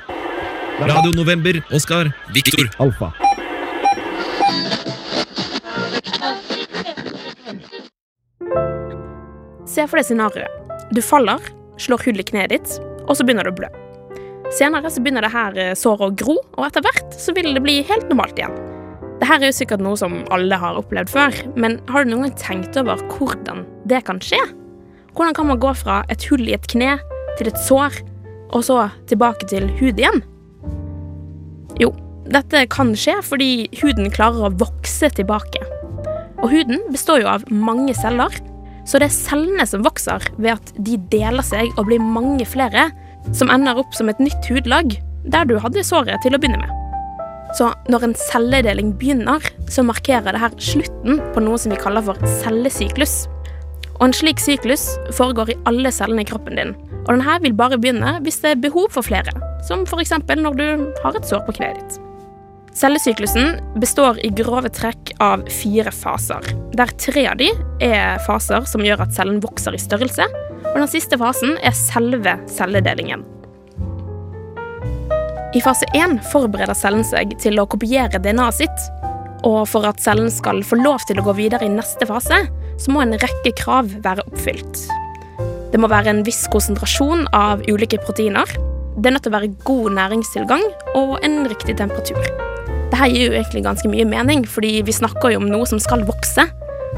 Radio 0.81 1.11
November, 1.15 1.61
Oskar, 1.71 2.11
Viktor, 2.33 2.67
Alfa. 2.79 3.20
Se 9.71 9.85
for 9.87 10.01
deg 10.01 10.07
scenarioet. 10.09 10.71
Du 10.91 10.99
faller, 11.05 11.39
slår 11.79 12.03
hull 12.03 12.19
i 12.19 12.25
kneet 12.27 12.51
ditt, 12.51 12.73
og 13.07 13.15
så 13.15 13.23
begynner 13.23 13.47
du 13.47 13.53
å 13.53 13.59
blø. 13.61 13.69
Senere 14.51 14.91
så 14.91 14.99
begynner 14.99 15.23
det 15.23 15.31
her 15.31 15.55
eh, 15.59 15.75
såret 15.79 16.09
å 16.09 16.15
gro, 16.19 16.35
og 16.57 16.65
etter 16.67 16.83
hvert 16.83 17.15
så 17.15 17.31
vil 17.37 17.53
det 17.55 17.63
bli 17.63 17.77
helt 17.87 18.09
normalt 18.11 18.39
igjen. 18.41 18.57
Dette 19.21 19.37
er 19.37 19.47
jo 19.47 19.55
sikkert 19.55 19.83
noe 19.85 19.95
som 19.99 20.17
alle 20.33 20.57
har 20.59 20.79
opplevd 20.79 21.13
før, 21.13 21.37
men 21.55 21.77
har 21.87 22.03
du 22.03 22.11
noen 22.11 22.25
gang 22.25 22.35
tenkt 22.41 22.79
over 22.81 22.99
hvordan 23.13 23.63
det 23.87 24.01
kan 24.09 24.19
skje? 24.19 24.41
Hvordan 25.15 25.37
kan 25.37 25.47
man 25.53 25.61
gå 25.61 25.71
fra 25.77 26.01
et 26.11 26.25
hull 26.27 26.43
i 26.49 26.55
et 26.57 26.67
kne 26.71 26.97
til 27.39 27.51
et 27.51 27.63
sår, 27.63 28.01
og 28.51 28.65
så 28.67 28.83
tilbake 29.07 29.47
til 29.47 29.69
hud 29.79 30.01
igjen? 30.01 30.19
Jo, 31.79 31.93
dette 32.27 32.65
kan 32.73 32.91
skje 32.97 33.21
fordi 33.23 33.51
huden 33.79 34.11
klarer 34.11 34.49
å 34.49 34.55
vokse 34.59 35.13
tilbake. 35.15 35.63
Og 36.41 36.49
huden 36.51 36.83
består 36.91 37.21
jo 37.23 37.31
av 37.31 37.47
mange 37.53 37.95
celler, 37.95 38.35
så 38.85 38.99
det 38.99 39.09
er 39.09 39.15
cellene 39.15 39.65
som 39.69 39.85
vokser 39.85 40.25
ved 40.37 40.55
at 40.55 40.73
de 40.77 40.97
deler 41.11 41.45
seg 41.45 41.71
og 41.77 41.87
blir 41.89 42.01
mange 42.01 42.47
flere, 42.49 42.89
som 43.37 43.51
ender 43.53 43.77
opp 43.77 43.93
som 43.95 44.09
et 44.09 44.21
nytt 44.21 44.49
hudlag 44.49 44.97
der 45.31 45.45
du 45.45 45.57
hadde 45.61 45.83
såret 45.85 46.21
til 46.23 46.33
å 46.33 46.41
begynne 46.41 46.61
med. 46.63 46.77
Så 47.57 47.67
når 47.91 48.07
en 48.07 48.15
celledeling 48.17 48.93
begynner, 48.97 49.43
så 49.69 49.83
markerer 49.83 50.31
det 50.31 50.41
her 50.41 50.55
slutten 50.57 51.19
på 51.35 51.43
noe 51.43 51.59
som 51.59 51.73
vi 51.73 51.79
kaller 51.81 52.05
for 52.05 52.19
cellesyklus. 52.41 53.25
Og 53.99 54.07
en 54.07 54.15
slik 54.17 54.41
syklus 54.41 54.87
foregår 55.13 55.53
i 55.53 55.59
alle 55.69 55.91
cellene 55.93 56.23
i 56.23 56.29
kroppen 56.29 56.57
din, 56.57 56.73
og 57.03 57.11
denne 57.13 57.37
vil 57.43 57.57
bare 57.57 57.77
begynne 57.81 58.17
hvis 58.25 58.41
det 58.41 58.55
er 58.55 58.63
behov 58.63 58.89
for 58.95 59.05
flere, 59.05 59.35
som 59.67 59.85
f.eks. 59.85 60.15
når 60.41 60.57
du 60.57 60.67
har 61.03 61.17
et 61.17 61.27
sår 61.27 61.45
på 61.45 61.59
kneet 61.59 61.77
ditt. 61.77 62.00
Cellesyklusen 62.73 63.59
består 63.75 64.19
i 64.25 64.29
grove 64.31 64.69
trekk 64.71 65.11
av 65.19 65.43
fire 65.51 65.91
faser, 65.91 66.45
der 66.77 66.93
tre 66.95 67.25
av 67.27 67.41
de 67.41 67.49
er 67.83 68.21
faser 68.23 68.63
som 68.69 68.83
gjør 68.85 69.03
at 69.03 69.11
cellen 69.15 69.41
vokser 69.43 69.75
i 69.75 69.81
størrelse, 69.81 70.27
og 70.61 70.77
den 70.79 70.87
siste 70.89 71.19
fasen 71.19 71.57
er 71.59 71.75
selve 71.75 72.37
celledelingen. 72.51 73.25
I 75.51 75.59
fase 75.59 75.83
1 75.91 76.21
forbereder 76.31 76.77
cellen 76.79 77.03
seg 77.03 77.33
til 77.43 77.59
å 77.59 77.67
kopiere 77.67 78.21
DNA-et 78.23 78.61
sitt, 78.61 78.85
og 79.43 79.65
for 79.67 79.83
at 79.89 79.99
cellen 79.99 80.31
skal 80.31 80.61
få 80.63 80.79
lov 80.79 81.03
til 81.09 81.19
å 81.19 81.25
gå 81.27 81.35
videre 81.41 81.67
i 81.67 81.73
neste 81.73 82.07
fase, 82.07 82.45
så 82.79 82.93
må 82.93 83.03
en 83.03 83.17
rekke 83.19 83.51
krav 83.59 83.89
være 84.05 84.23
oppfylt. 84.31 84.85
Det 85.73 85.79
må 85.79 85.89
være 85.91 86.13
en 86.13 86.23
viss 86.27 86.45
konsentrasjon 86.51 87.27
av 87.35 87.65
ulike 87.67 87.99
proteiner. 88.05 88.47
Det 88.95 89.11
er 89.11 89.17
nødt 89.17 89.27
til 89.27 89.33
å 89.33 89.37
være 89.39 89.51
god 89.67 89.97
næringstilgang 89.99 90.65
og 90.95 91.19
en 91.25 91.43
riktig 91.51 91.75
temperatur. 91.83 92.50
Dette 92.91 93.07
gir 93.07 93.29
jo 93.29 93.35
egentlig 93.37 93.63
ganske 93.63 93.89
mye 93.89 94.05
mening, 94.05 94.43
fordi 94.47 94.81
vi 94.83 94.95
snakker 94.95 95.31
jo 95.33 95.39
om 95.41 95.49
noe 95.49 95.67
som 95.69 95.79
skal 95.79 96.03
vokse. 96.07 96.43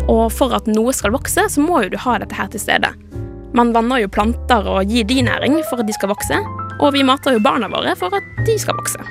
Og 0.10 0.26
for 0.34 0.56
at 0.58 0.66
noe 0.68 0.94
skal 0.96 1.14
vokse, 1.14 1.46
så 1.54 1.62
må 1.62 1.84
jo 1.84 1.94
du 1.94 2.00
ha 2.02 2.18
dette 2.22 2.38
her 2.38 2.50
til 2.50 2.64
stede. 2.64 2.90
Man 3.54 3.74
vanner 3.76 4.02
jo 4.02 4.10
planter 4.10 4.66
og 4.66 4.90
gir 4.90 5.06
de 5.06 5.22
næring 5.28 5.60
for 5.70 5.84
at 5.84 5.90
de 5.90 5.94
skal 5.94 6.10
vokse, 6.10 6.40
og 6.82 6.96
vi 6.96 7.06
mater 7.06 7.36
jo 7.36 7.44
barna 7.46 7.70
våre 7.70 7.94
for 8.00 8.16
at 8.18 8.42
de 8.48 8.58
skal 8.58 8.80
vokse. 8.80 9.04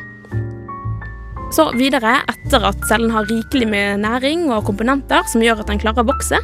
Så 1.52 1.68
videre, 1.76 2.16
etter 2.32 2.64
at 2.64 2.82
cellen 2.88 3.12
har 3.12 3.28
rikelig 3.28 3.68
med 3.68 4.02
næring 4.02 4.48
og 4.50 4.64
komponenter 4.66 5.22
som 5.28 5.44
gjør 5.44 5.62
at 5.62 5.70
den 5.70 5.80
klarer 5.82 6.02
å 6.02 6.08
vokse, 6.08 6.40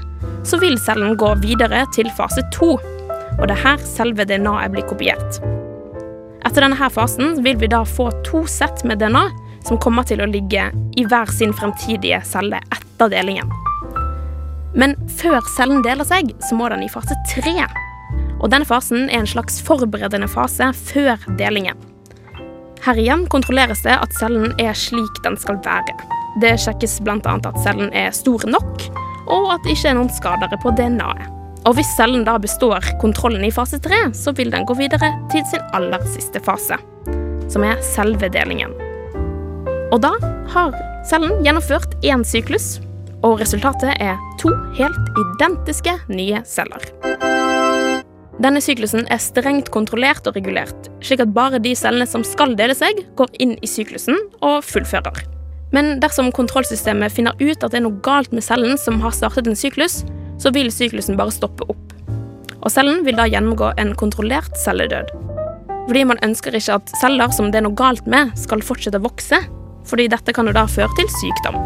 så 0.46 0.60
vil 0.62 0.78
cellen 0.78 1.16
gå 1.18 1.32
videre 1.42 1.82
til 1.96 2.10
fase 2.14 2.44
to. 2.54 2.76
Og 3.38 3.44
det 3.48 3.56
er 3.56 3.64
her 3.64 3.82
selve 3.88 4.26
DNA-et 4.28 4.74
blir 4.74 4.86
kopiert. 4.86 5.40
Etter 6.46 6.62
denne 6.62 6.90
fasen 6.92 7.40
vil 7.42 7.58
vi 7.58 7.70
da 7.72 7.82
få 7.88 8.10
to 8.26 8.44
sett 8.46 8.84
med 8.86 9.02
DNA 9.02 9.26
som 9.68 9.78
kommer 9.80 10.06
til 10.08 10.22
å 10.24 10.28
ligge 10.28 10.70
i 10.96 11.04
hver 11.04 11.30
sin 11.32 11.52
fremtidige 11.56 12.22
celle 12.26 12.60
etter 12.72 13.12
delingen. 13.12 13.50
Men 14.78 14.94
før 15.18 15.40
cellen 15.56 15.82
deler 15.84 16.06
seg, 16.08 16.32
så 16.44 16.56
må 16.56 16.68
den 16.72 16.84
i 16.84 16.90
fase 16.92 17.16
tre. 17.30 17.66
Og 18.38 18.50
denne 18.52 18.68
fasen 18.68 19.08
er 19.08 19.22
en 19.22 19.30
slags 19.30 19.58
forberedende 19.64 20.28
fase 20.30 20.70
før 20.76 21.20
delingen. 21.40 21.76
Her 22.84 23.00
igjen 23.00 23.26
kontrolleres 23.32 23.82
det 23.84 23.96
at 23.96 24.14
cellen 24.20 24.54
er 24.62 24.76
slik 24.78 25.22
den 25.24 25.36
skal 25.40 25.58
være. 25.64 25.96
Det 26.40 26.54
sjekkes 26.62 27.00
bl.a. 27.02 27.18
at 27.18 27.60
cellen 27.64 27.90
er 27.96 28.14
stor 28.14 28.44
nok, 28.46 28.86
og 29.28 29.50
at 29.56 29.64
det 29.66 29.74
ikke 29.74 29.90
er 29.90 29.98
noen 29.98 30.12
skadere 30.14 30.60
på 30.62 30.72
DNA-et. 30.78 31.34
Og 31.66 31.74
hvis 31.76 31.90
cellen 31.98 32.22
da 32.24 32.38
består 32.40 32.86
kontrollen 33.02 33.42
i 33.44 33.52
fase 33.52 33.80
tre, 33.82 33.98
så 34.16 34.32
vil 34.32 34.54
den 34.54 34.64
gå 34.64 34.78
videre 34.78 35.10
til 35.32 35.44
sin 35.50 35.64
aller 35.76 36.06
siste 36.14 36.40
fase, 36.40 36.78
som 37.50 37.66
er 37.66 37.82
selve 37.84 38.30
delingen. 38.32 38.87
Og 39.88 40.02
da 40.04 40.10
har 40.52 40.74
cellen 41.08 41.38
gjennomført 41.44 41.94
én 42.04 42.24
syklus, 42.26 42.76
og 43.24 43.40
resultatet 43.40 43.96
er 44.04 44.18
to 44.40 44.52
helt 44.76 45.14
identiske 45.24 45.94
nye 46.12 46.42
celler. 46.46 46.84
Denne 48.38 48.60
syklusen 48.62 49.08
er 49.10 49.18
strengt 49.18 49.72
kontrollert 49.74 50.28
og 50.28 50.36
regulert, 50.36 50.90
slik 51.02 51.24
at 51.24 51.32
bare 51.34 51.58
de 51.62 51.72
cellene 51.74 52.06
som 52.06 52.22
skal 52.22 52.52
dele 52.58 52.76
seg, 52.76 53.00
går 53.18 53.32
inn 53.42 53.56
i 53.64 53.70
syklusen 53.70 54.20
og 54.44 54.60
fullfører. 54.68 55.24
Men 55.74 55.98
dersom 56.04 56.30
kontrollsystemet 56.36 57.12
finner 57.12 57.34
ut 57.40 57.64
at 57.64 57.72
det 57.72 57.80
er 57.80 57.86
noe 57.88 57.98
galt 58.04 58.32
med 58.32 58.44
cellen 58.44 58.78
som 58.80 59.00
har 59.02 59.16
startet 59.16 59.48
en 59.48 59.58
syklus, 59.58 60.02
så 60.38 60.52
vil 60.54 60.70
syklusen 60.72 61.18
bare 61.18 61.34
stoppe 61.34 61.66
opp. 61.66 61.96
Og 62.60 62.70
cellen 62.72 63.02
vil 63.06 63.18
da 63.18 63.26
gjennomgå 63.28 63.72
en 63.80 63.96
kontrollert 63.98 64.54
celledød. 64.60 65.10
Fordi 65.88 66.04
man 66.04 66.20
ønsker 66.24 66.54
ikke 66.54 66.76
at 66.78 66.90
celler 67.00 67.32
som 67.34 67.50
det 67.50 67.62
er 67.62 67.66
noe 67.66 67.78
galt 67.78 68.06
med, 68.06 68.34
skal 68.38 68.62
fortsette 68.64 69.00
å 69.00 69.06
vokse, 69.08 69.40
fordi 69.88 70.08
dette 70.12 70.34
kan 70.36 70.46
jo 70.48 70.54
da 70.56 70.66
føre 70.70 70.90
til 70.98 71.08
sykdom. 71.18 71.58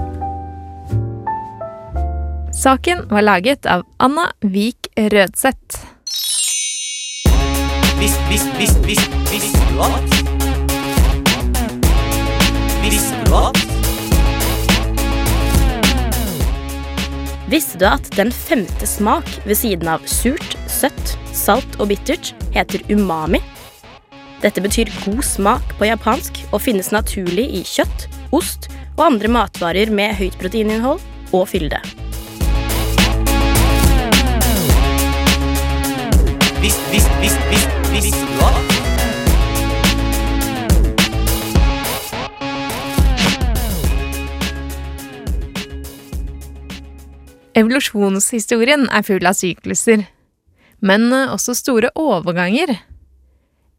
Saken 2.63 3.07
var 3.11 3.25
laget 3.27 3.67
av 3.67 3.83
Anna 3.99 4.29
Vik 4.41 4.87
Rødseth. 4.97 5.83
Vis, 7.99 8.15
vis, 8.29 8.45
vis, 8.59 8.77
vis, 8.87 9.03
visste 9.31 9.65
du 9.71 9.81
at? 9.83 10.17
Visste 12.83 13.19
du 13.25 13.35
at? 13.39 13.63
Visste 17.53 17.79
du 17.79 17.87
at 17.89 18.07
den 18.17 18.31
femte 18.33 18.87
smak 18.89 19.29
ved 19.45 19.59
siden 19.59 19.91
av 19.93 20.07
surt, 20.09 20.55
søtt, 20.71 21.17
salt 21.37 21.81
og 21.81 21.91
bittert 21.91 22.33
heter 22.55 22.85
umami? 22.93 23.43
Dette 24.43 24.59
betyr 24.59 24.89
god 25.05 25.23
smak 25.23 25.75
på 25.79 25.87
japansk 25.87 26.41
og 26.51 26.65
finnes 26.65 26.89
naturlig 26.91 27.45
i 27.55 27.63
kjøtt, 27.63 28.09
ost 28.35 28.67
og 28.97 29.05
andre 29.07 29.31
matvarer 29.31 29.93
med 29.95 30.17
høyt 30.19 30.35
proteininnhold 30.41 30.99
og 31.31 31.45
fylde. 31.47 31.79
Evolusjonshistorien 47.53 48.89
er 48.91 49.05
full 49.07 49.29
av 49.29 49.37
sykluser, 49.39 50.09
men 50.83 51.13
også 51.13 51.55
store 51.55 51.93
overganger. 51.95 52.81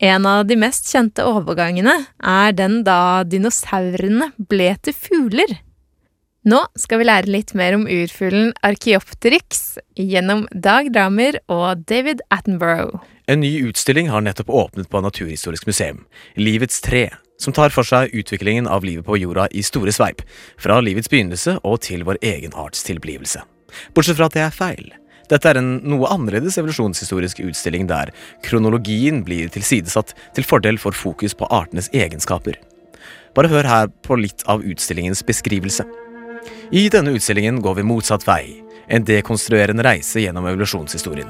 En 0.03 0.25
av 0.27 0.41
de 0.49 0.57
mest 0.59 0.89
kjente 0.91 1.23
overgangene 1.23 1.93
er 2.19 2.55
den 2.57 2.81
da 2.83 3.23
dinosaurene 3.23 4.33
ble 4.51 4.73
til 4.83 4.95
fugler. 4.97 5.53
Nå 6.43 6.57
skal 6.75 6.99
vi 6.99 7.05
lære 7.07 7.31
litt 7.31 7.53
mer 7.55 7.77
om 7.77 7.85
urfuglen 7.87 8.49
Archeopteryx 8.67 9.61
gjennom 9.95 10.41
Dag 10.51 10.89
Dramer 10.91 11.37
og 11.47 11.85
David 11.87 12.19
Attenborough. 12.35 12.99
En 13.31 13.39
ny 13.39 13.53
utstilling 13.69 14.09
har 14.11 14.25
nettopp 14.25 14.51
åpnet 14.51 14.89
på 14.91 14.99
Naturhistorisk 15.05 15.69
museum, 15.71 16.01
Livets 16.35 16.83
tre, 16.83 17.05
som 17.39 17.55
tar 17.55 17.71
for 17.71 17.87
seg 17.87 18.11
utviklingen 18.11 18.67
av 18.67 18.83
livet 18.83 19.07
på 19.07 19.21
jorda 19.21 19.47
i 19.55 19.63
store 19.63 19.95
sveip, 19.95 20.25
fra 20.59 20.81
livets 20.83 21.07
begynnelse 21.07 21.61
og 21.63 21.79
til 21.87 22.03
vår 22.03 22.19
egen 22.27 22.51
arts 22.59 22.83
tilblivelse. 22.83 23.39
Bortsett 23.95 24.19
fra 24.19 24.27
at 24.27 24.35
det 24.35 24.43
er 24.49 24.59
feil. 24.59 24.91
Dette 25.31 25.49
er 25.49 25.59
en 25.59 25.77
noe 25.87 26.09
annerledes 26.11 26.57
evolusjonshistorisk 26.59 27.39
utstilling 27.45 27.87
der 27.87 28.11
kronologien 28.43 29.21
blir 29.23 29.51
tilsidesatt 29.53 30.11
til 30.35 30.47
fordel 30.47 30.79
for 30.81 30.95
fokus 30.97 31.35
på 31.37 31.47
artenes 31.47 31.89
egenskaper. 31.95 32.59
Bare 33.33 33.49
hør 33.49 33.67
her 33.67 33.87
på 34.05 34.17
litt 34.19 34.43
av 34.51 34.65
utstillingens 34.67 35.23
beskrivelse. 35.25 35.85
I 36.75 36.89
denne 36.91 37.15
utstillingen 37.15 37.61
går 37.63 37.79
vi 37.79 37.87
motsatt 37.87 38.27
vei, 38.27 38.59
en 38.87 39.05
dekonstruerende 39.07 39.85
reise 39.85 40.21
gjennom 40.21 40.45
evolusjonshistorien. 40.51 41.29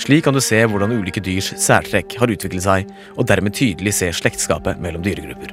Slik 0.00 0.24
kan 0.24 0.34
du 0.34 0.40
se 0.40 0.62
hvordan 0.64 0.94
ulike 0.94 1.20
dyrs 1.20 1.50
særtrekk 1.60 2.16
har 2.20 2.30
utviklet 2.32 2.64
seg, 2.64 2.88
og 3.18 3.26
dermed 3.28 3.56
tydelig 3.58 3.92
se 3.98 4.08
slektskapet 4.16 4.80
mellom 4.80 5.04
dyregrupper. 5.04 5.52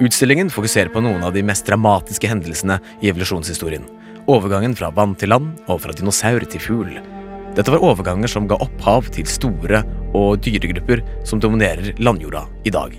Utstillingen 0.00 0.50
fokuserer 0.50 0.90
på 0.92 1.02
noen 1.04 1.22
av 1.26 1.34
de 1.36 1.44
mest 1.46 1.68
dramatiske 1.68 2.28
hendelsene 2.28 2.80
i 3.00 3.12
evolusjonshistorien. 3.12 3.84
Overgangen 4.30 4.76
fra 4.78 4.92
vann 4.94 5.16
til 5.18 5.32
land 5.32 5.56
og 5.66 5.80
fra 5.82 5.94
dinosaur 5.96 6.44
til 6.52 6.62
fugl. 6.62 6.90
Dette 7.56 7.72
var 7.74 7.82
overganger 7.82 8.30
som 8.30 8.44
ga 8.46 8.60
opphav 8.62 9.08
til 9.10 9.26
store 9.26 9.80
og 10.14 10.38
dyregrupper 10.44 11.02
som 11.26 11.40
dominerer 11.42 11.96
landjorda 11.98 12.44
i 12.62 12.70
dag. 12.70 12.94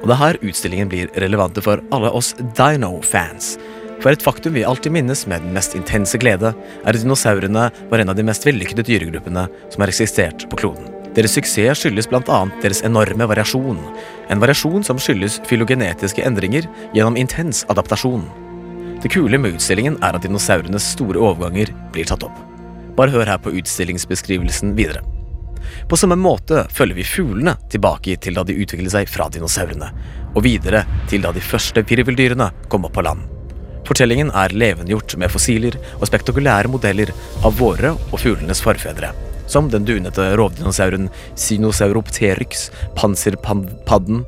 Og 0.00 0.08
det 0.08 0.16
er 0.16 0.22
her 0.24 0.40
utstillingen 0.42 0.90
blir 0.90 1.12
relevante 1.22 1.62
for 1.62 1.84
alle 1.94 2.10
oss 2.10 2.32
dino-fans. 2.58 3.52
For 4.00 4.10
et 4.10 4.26
faktum 4.26 4.56
vi 4.56 4.66
alltid 4.66 4.96
minnes 4.96 5.22
med 5.30 5.44
den 5.44 5.54
mest 5.54 5.76
intense 5.78 6.18
glede, 6.18 6.50
er 6.56 6.90
at 6.90 6.98
dinosaurene 6.98 7.68
var 7.92 8.02
en 8.02 8.10
av 8.10 8.18
de 8.18 8.26
mest 8.26 8.48
vellykkede 8.48 8.88
dyregruppene 8.90 9.46
som 9.70 9.84
har 9.84 9.92
eksistert 9.92 10.48
på 10.50 10.64
kloden. 10.64 10.90
Deres 11.14 11.36
suksess 11.38 11.84
skyldes 11.84 12.10
bl.a. 12.10 12.42
deres 12.62 12.82
enorme 12.86 13.30
variasjon. 13.30 13.78
En 14.30 14.42
variasjon 14.42 14.82
som 14.86 14.98
skyldes 14.98 15.38
fylogenetiske 15.46 16.26
endringer 16.26 16.66
gjennom 16.96 17.18
intens 17.20 17.62
adaptasjon. 17.70 18.24
Det 19.02 19.08
kule 19.08 19.38
med 19.40 19.56
utstillingen 19.56 19.96
er 20.04 20.16
at 20.16 20.24
dinosaurenes 20.26 20.90
store 20.92 21.20
overganger 21.20 21.72
blir 21.94 22.08
tatt 22.08 22.24
opp. 22.26 22.36
Bare 22.98 23.14
hør 23.14 23.30
her 23.32 23.40
på 23.40 23.52
utstillingsbeskrivelsen 23.56 24.74
videre. 24.76 25.00
På 25.88 25.96
samme 25.96 26.18
måte 26.20 26.66
følger 26.74 26.98
vi 26.98 27.06
fuglene 27.06 27.54
tilbake 27.72 28.16
til 28.20 28.36
da 28.36 28.44
de 28.44 28.56
utviklet 28.60 28.92
seg 28.92 29.08
fra 29.08 29.28
dinosaurene, 29.32 29.88
og 30.34 30.44
videre 30.44 30.84
til 31.08 31.24
da 31.24 31.32
de 31.32 31.42
første 31.44 31.84
virveldyrene 31.86 32.50
kom 32.68 32.84
opp 32.88 32.98
på 32.98 33.04
land. 33.06 33.24
Fortellingen 33.88 34.30
er 34.36 34.52
levendegjort 34.54 35.16
med 35.18 35.32
fossiler 35.32 35.78
og 35.96 36.04
spektakulære 36.06 36.70
modeller 36.70 37.10
av 37.40 37.56
våre 37.58 37.94
og 37.96 38.20
fuglenes 38.20 38.60
forfedre, 38.62 39.14
som 39.50 39.70
den 39.72 39.86
dunete 39.88 40.28
rovdinosauren 40.38 41.08
Sinosauropteryx, 41.40 42.68
panserpadden, 42.98 44.26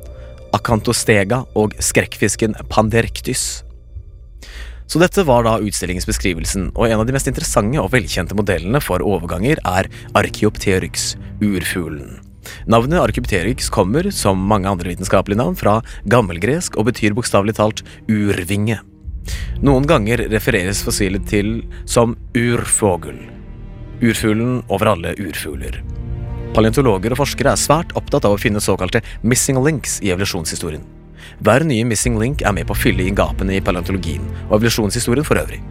Acantostega 0.53 1.43
og 1.57 1.77
skrekkfisken 1.81 2.57
Panderctys. 2.69 3.63
Så 4.87 4.99
dette 5.01 5.23
var 5.25 5.45
da 5.47 5.55
utstillingsbeskrivelsen, 5.63 6.71
og 6.75 6.89
en 6.89 6.99
av 6.99 7.07
de 7.07 7.15
mest 7.15 7.29
interessante 7.29 7.81
og 7.81 7.93
velkjente 7.93 8.35
modellene 8.37 8.81
for 8.83 9.03
overganger 9.05 9.61
er 9.63 9.89
Archeopteryx, 10.19 11.13
urfuglen. 11.41 12.19
Navnet 12.67 12.99
Arkypteryx 12.99 13.69
kommer, 13.69 14.09
som 14.11 14.39
mange 14.47 14.69
andre 14.69 14.91
vitenskapelige 14.91 15.39
navn, 15.39 15.55
fra 15.59 15.79
gammelgresk 16.11 16.77
og 16.77 16.89
betyr 16.91 17.15
bokstavelig 17.15 17.55
talt 17.59 17.83
urvinge. 18.11 18.79
Noen 19.63 19.87
ganger 19.87 20.25
refereres 20.31 20.83
fossilet 20.83 21.23
til 21.29 21.61
som 21.87 22.17
urfågel. 22.35 23.19
Urfuglen 24.03 24.59
over 24.67 24.91
alle 24.95 25.13
urfugler. 25.21 25.79
Paleontologer 26.53 27.15
og 27.15 27.23
forskere 27.23 27.53
er 27.55 27.61
svært 27.61 27.95
opptatt 27.97 28.27
av 28.27 28.35
å 28.35 28.41
finne 28.41 28.61
såkalte 28.61 29.01
missing 29.23 29.57
links 29.63 29.97
i 30.03 30.11
evolusjonshistorien. 30.13 30.83
Hver 31.43 31.65
nye 31.67 31.85
missing 31.87 32.17
link 32.21 32.43
er 32.43 32.55
med 32.55 32.67
på 32.69 32.75
å 32.75 32.79
fylle 32.79 33.05
inn 33.07 33.17
gapene 33.17 33.57
i 33.57 33.63
paleontologien 33.63 34.25
og 34.49 34.59
evolusjonshistorien 34.59 35.27
for 35.27 35.41
øvrig. 35.41 35.61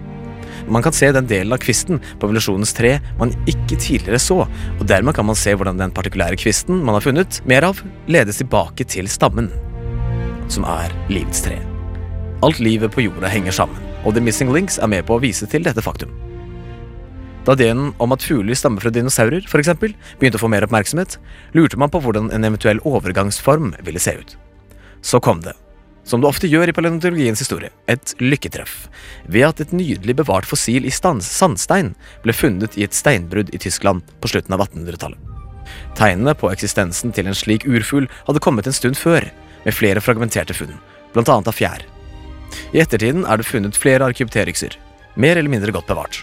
Man 0.71 0.83
kan 0.85 0.95
se 0.95 1.11
den 1.13 1.27
delen 1.27 1.53
av 1.55 1.61
kvisten 1.63 1.99
på 1.99 2.29
evolusjonens 2.29 2.75
tre 2.77 2.95
man 3.19 3.35
ikke 3.51 3.77
tidligere 3.77 4.21
så, 4.23 4.43
og 4.47 4.87
dermed 4.89 5.17
kan 5.17 5.27
man 5.27 5.39
se 5.39 5.55
hvordan 5.57 5.81
den 5.81 5.95
partikulære 5.95 6.39
kvisten 6.41 6.83
man 6.87 6.97
har 6.97 7.05
funnet 7.05 7.41
mer 7.49 7.67
av, 7.67 7.83
ledes 8.07 8.41
tilbake 8.43 8.87
til 8.87 9.11
stammen, 9.11 9.51
som 10.53 10.67
er 10.69 10.95
livets 11.11 11.43
tre. 11.45 11.59
Alt 12.43 12.63
livet 12.63 12.95
på 12.95 13.05
jorda 13.07 13.31
henger 13.31 13.55
sammen, 13.55 13.79
og 14.07 14.15
The 14.15 14.23
Missing 14.23 14.53
Links 14.55 14.79
er 14.83 14.91
med 14.91 15.07
på 15.07 15.19
å 15.19 15.23
vise 15.23 15.47
til 15.51 15.67
dette 15.67 15.83
faktum. 15.83 16.11
Da 17.47 17.57
ideen 17.57 17.91
om 17.99 18.15
at 18.15 18.23
fugler 18.23 18.55
stammer 18.55 18.85
fra 18.85 18.93
dinosaurer, 18.95 19.43
eksempel, 19.43 19.97
begynte 20.21 20.39
å 20.39 20.45
få 20.45 20.51
mer 20.53 20.63
oppmerksomhet, 20.67 21.19
lurte 21.59 21.79
man 21.81 21.91
på 21.91 21.99
hvordan 22.05 22.31
en 22.35 22.47
eventuell 22.47 22.83
overgangsform 22.87 23.75
ville 23.83 24.03
se 24.03 24.15
ut. 24.21 24.37
Så 25.03 25.21
kom 25.21 25.41
det, 25.43 25.55
som 26.05 26.23
det 26.23 26.29
ofte 26.31 26.51
gjør 26.51 26.71
i 26.71 26.75
paleontologiens 26.75 27.43
historie, 27.43 27.71
et 27.91 28.15
lykketreff, 28.23 28.87
ved 29.27 29.49
at 29.49 29.61
et 29.63 29.75
nydelig 29.75 30.17
bevart 30.23 30.47
fossil 30.49 30.87
i 30.87 30.95
sandstein 30.95 31.93
ble 32.25 32.35
funnet 32.35 32.79
i 32.79 32.87
et 32.87 32.97
steinbrudd 32.97 33.53
i 33.55 33.61
Tyskland 33.63 34.07
på 34.23 34.33
slutten 34.33 34.55
av 34.57 34.65
1800-tallet. 34.67 35.19
Tegnene 35.99 36.35
på 36.39 36.51
eksistensen 36.53 37.15
til 37.15 37.29
en 37.29 37.39
slik 37.39 37.67
urfugl 37.69 38.09
hadde 38.27 38.43
kommet 38.43 38.67
en 38.67 38.77
stund 38.77 38.99
før, 38.99 39.29
med 39.63 39.77
flere 39.77 40.03
fragmenterte 40.03 40.57
funn, 40.57 40.75
blant 41.15 41.31
annet 41.31 41.51
av 41.51 41.57
fjær. 41.57 41.87
I 42.75 42.83
ettertiden 42.83 43.25
er 43.25 43.39
det 43.39 43.49
funnet 43.49 43.79
flere 43.79 44.09
arkypterykser, 44.11 44.75
mer 45.15 45.39
eller 45.39 45.53
mindre 45.53 45.75
godt 45.75 45.91
bevart. 45.91 46.23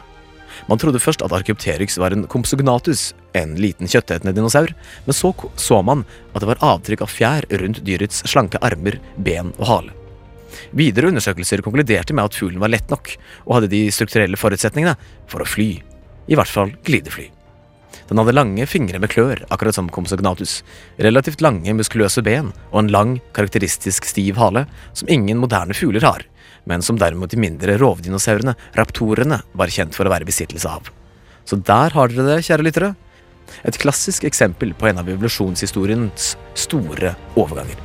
Man 0.69 0.77
trodde 0.77 1.01
først 1.01 1.23
at 1.25 1.34
Archipterix 1.34 1.97
var 1.97 2.13
en 2.13 2.27
compsognatus, 2.29 3.15
en 3.34 3.55
liten 3.58 3.89
kjøttetende 3.89 4.36
dinosaur, 4.38 4.69
men 5.08 5.17
så 5.17 5.32
så 5.58 5.79
man 5.82 6.03
at 6.34 6.43
det 6.43 6.49
var 6.51 6.62
avtrykk 6.62 7.01
av 7.01 7.10
fjær 7.10 7.47
rundt 7.62 7.82
dyrets 7.88 8.21
slanke 8.29 8.62
armer, 8.62 8.99
ben 9.17 9.49
og 9.58 9.65
hale. 9.71 9.95
Videre 10.77 11.10
undersøkelser 11.10 11.63
konkluderte 11.65 12.13
med 12.13 12.29
at 12.29 12.38
fuglen 12.38 12.62
var 12.62 12.69
lett 12.69 12.93
nok, 12.93 13.15
og 13.47 13.55
hadde 13.58 13.71
de 13.73 13.82
strukturelle 13.93 14.38
forutsetningene 14.38 14.93
for 15.29 15.41
å 15.41 15.49
fly. 15.49 15.71
I 16.29 16.38
hvert 16.38 16.53
fall 16.53 16.75
glidefly. 16.86 17.32
Den 18.10 18.21
hadde 18.21 18.34
lange 18.34 18.65
fingre 18.69 19.01
med 19.01 19.10
klør, 19.10 19.41
akkurat 19.49 19.77
som 19.77 19.89
Compsognatus, 19.93 20.60
relativt 21.01 21.41
lange, 21.45 21.73
muskuløse 21.77 22.21
ben 22.25 22.51
og 22.69 22.84
en 22.84 22.93
lang, 22.93 23.17
karakteristisk 23.38 24.05
stiv 24.10 24.38
hale, 24.41 24.67
som 24.93 25.10
ingen 25.10 25.41
moderne 25.41 25.77
fugler 25.77 26.05
har, 26.05 26.25
men 26.69 26.86
som 26.86 26.97
derimot 27.01 27.34
de 27.34 27.41
mindre 27.41 27.77
rovdinosaurene, 27.82 28.55
raptorene, 28.77 29.41
var 29.58 29.73
kjent 29.73 29.97
for 29.97 30.05
å 30.05 30.13
være 30.13 30.27
i 30.27 30.29
besittelse 30.29 30.69
av. 30.69 30.89
Så 31.49 31.58
der 31.65 31.95
har 31.95 32.12
dere 32.13 32.27
det, 32.27 32.43
kjære 32.45 32.65
lyttere. 32.65 32.95
Et 33.65 33.77
klassisk 33.82 34.27
eksempel 34.29 34.75
på 34.77 34.91
en 34.91 35.01
av 35.01 35.10
evolusjonshistoriens 35.10 36.36
store 36.53 37.15
overganger. 37.34 37.79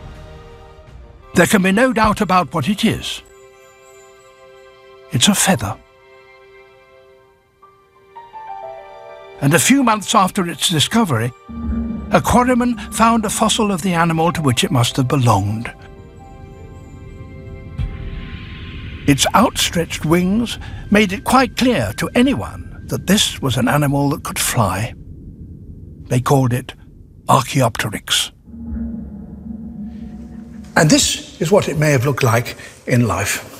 There 1.34 1.46
can 1.46 1.62
be 1.62 1.72
no 1.72 1.92
doubt 1.92 2.20
about 2.20 2.52
what 2.52 2.68
it 2.68 2.84
is. 2.84 3.22
It's 5.12 5.28
a 5.28 5.34
feather. 5.34 5.74
And 9.40 9.54
a 9.54 9.58
few 9.58 9.82
months 9.82 10.14
after 10.14 10.48
its 10.48 10.68
discovery, 10.68 11.32
a 12.12 12.20
quarryman 12.20 12.78
found 12.92 13.24
a 13.24 13.30
fossil 13.30 13.72
of 13.72 13.82
the 13.82 13.94
animal 13.94 14.32
to 14.32 14.42
which 14.42 14.64
it 14.64 14.70
must 14.70 14.96
have 14.96 15.08
belonged. 15.08 15.72
Its 19.06 19.26
outstretched 19.34 20.04
wings 20.04 20.58
made 20.90 21.12
it 21.12 21.24
quite 21.24 21.56
clear 21.56 21.92
to 21.98 22.08
anyone 22.14 22.84
that 22.86 23.06
this 23.06 23.40
was 23.42 23.56
an 23.56 23.68
animal 23.68 24.08
that 24.10 24.24
could 24.24 24.38
fly. 24.38 24.94
They 26.08 26.20
called 26.20 26.52
it 26.52 26.74
Archaeopteryx. 27.28 28.30
And 30.76 30.90
this 30.90 31.40
is 31.40 31.52
what 31.52 31.68
it 31.68 31.78
may 31.78 31.92
have 31.92 32.04
looked 32.04 32.22
like 32.22 32.56
in 32.86 33.06
life. 33.06 33.50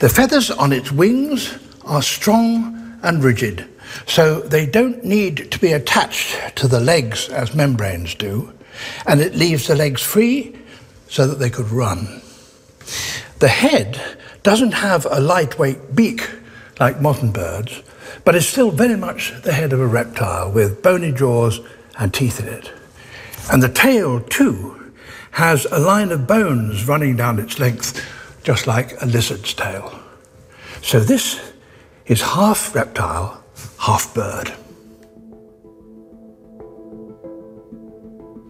The 0.00 0.08
feathers 0.08 0.50
on 0.50 0.72
its 0.72 0.90
wings 0.90 1.58
are 1.84 2.02
strong 2.02 2.98
and 3.02 3.22
rigid, 3.22 3.68
so 4.06 4.40
they 4.40 4.66
don't 4.66 5.04
need 5.04 5.50
to 5.50 5.58
be 5.58 5.72
attached 5.72 6.56
to 6.56 6.68
the 6.68 6.80
legs 6.80 7.28
as 7.28 7.54
membranes 7.54 8.14
do, 8.14 8.52
and 9.06 9.20
it 9.20 9.34
leaves 9.34 9.66
the 9.66 9.76
legs 9.76 10.02
free 10.02 10.56
so 11.08 11.26
that 11.26 11.38
they 11.38 11.50
could 11.50 11.70
run. 11.70 12.22
The 13.38 13.48
head 13.48 14.18
doesn't 14.42 14.72
have 14.72 15.06
a 15.10 15.20
lightweight 15.20 15.94
beak 15.94 16.30
like 16.78 17.00
modern 17.00 17.30
birds, 17.30 17.82
but 18.24 18.34
is 18.34 18.48
still 18.48 18.70
very 18.70 18.96
much 18.96 19.32
the 19.42 19.52
head 19.52 19.72
of 19.72 19.80
a 19.80 19.86
reptile 19.86 20.50
with 20.50 20.82
bony 20.82 21.12
jaws 21.12 21.60
and 21.98 22.12
teeth 22.12 22.40
in 22.40 22.48
it. 22.48 22.72
And 23.52 23.62
the 23.62 23.68
tail, 23.68 24.20
too, 24.20 24.92
has 25.32 25.66
a 25.66 25.78
line 25.78 26.10
of 26.10 26.26
bones 26.26 26.88
running 26.88 27.16
down 27.16 27.38
its 27.38 27.58
length, 27.58 28.04
just 28.42 28.66
like 28.66 29.00
a 29.02 29.06
lizard's 29.06 29.54
tail. 29.54 29.98
So 30.82 31.00
this 31.00 31.52
is 32.06 32.22
half 32.22 32.74
reptile, 32.74 33.42
half 33.78 34.14
bird. 34.14 34.52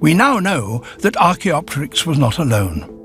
We 0.00 0.14
now 0.14 0.38
know 0.38 0.82
that 1.00 1.16
Archaeopteryx 1.16 2.06
was 2.06 2.18
not 2.18 2.38
alone. 2.38 2.99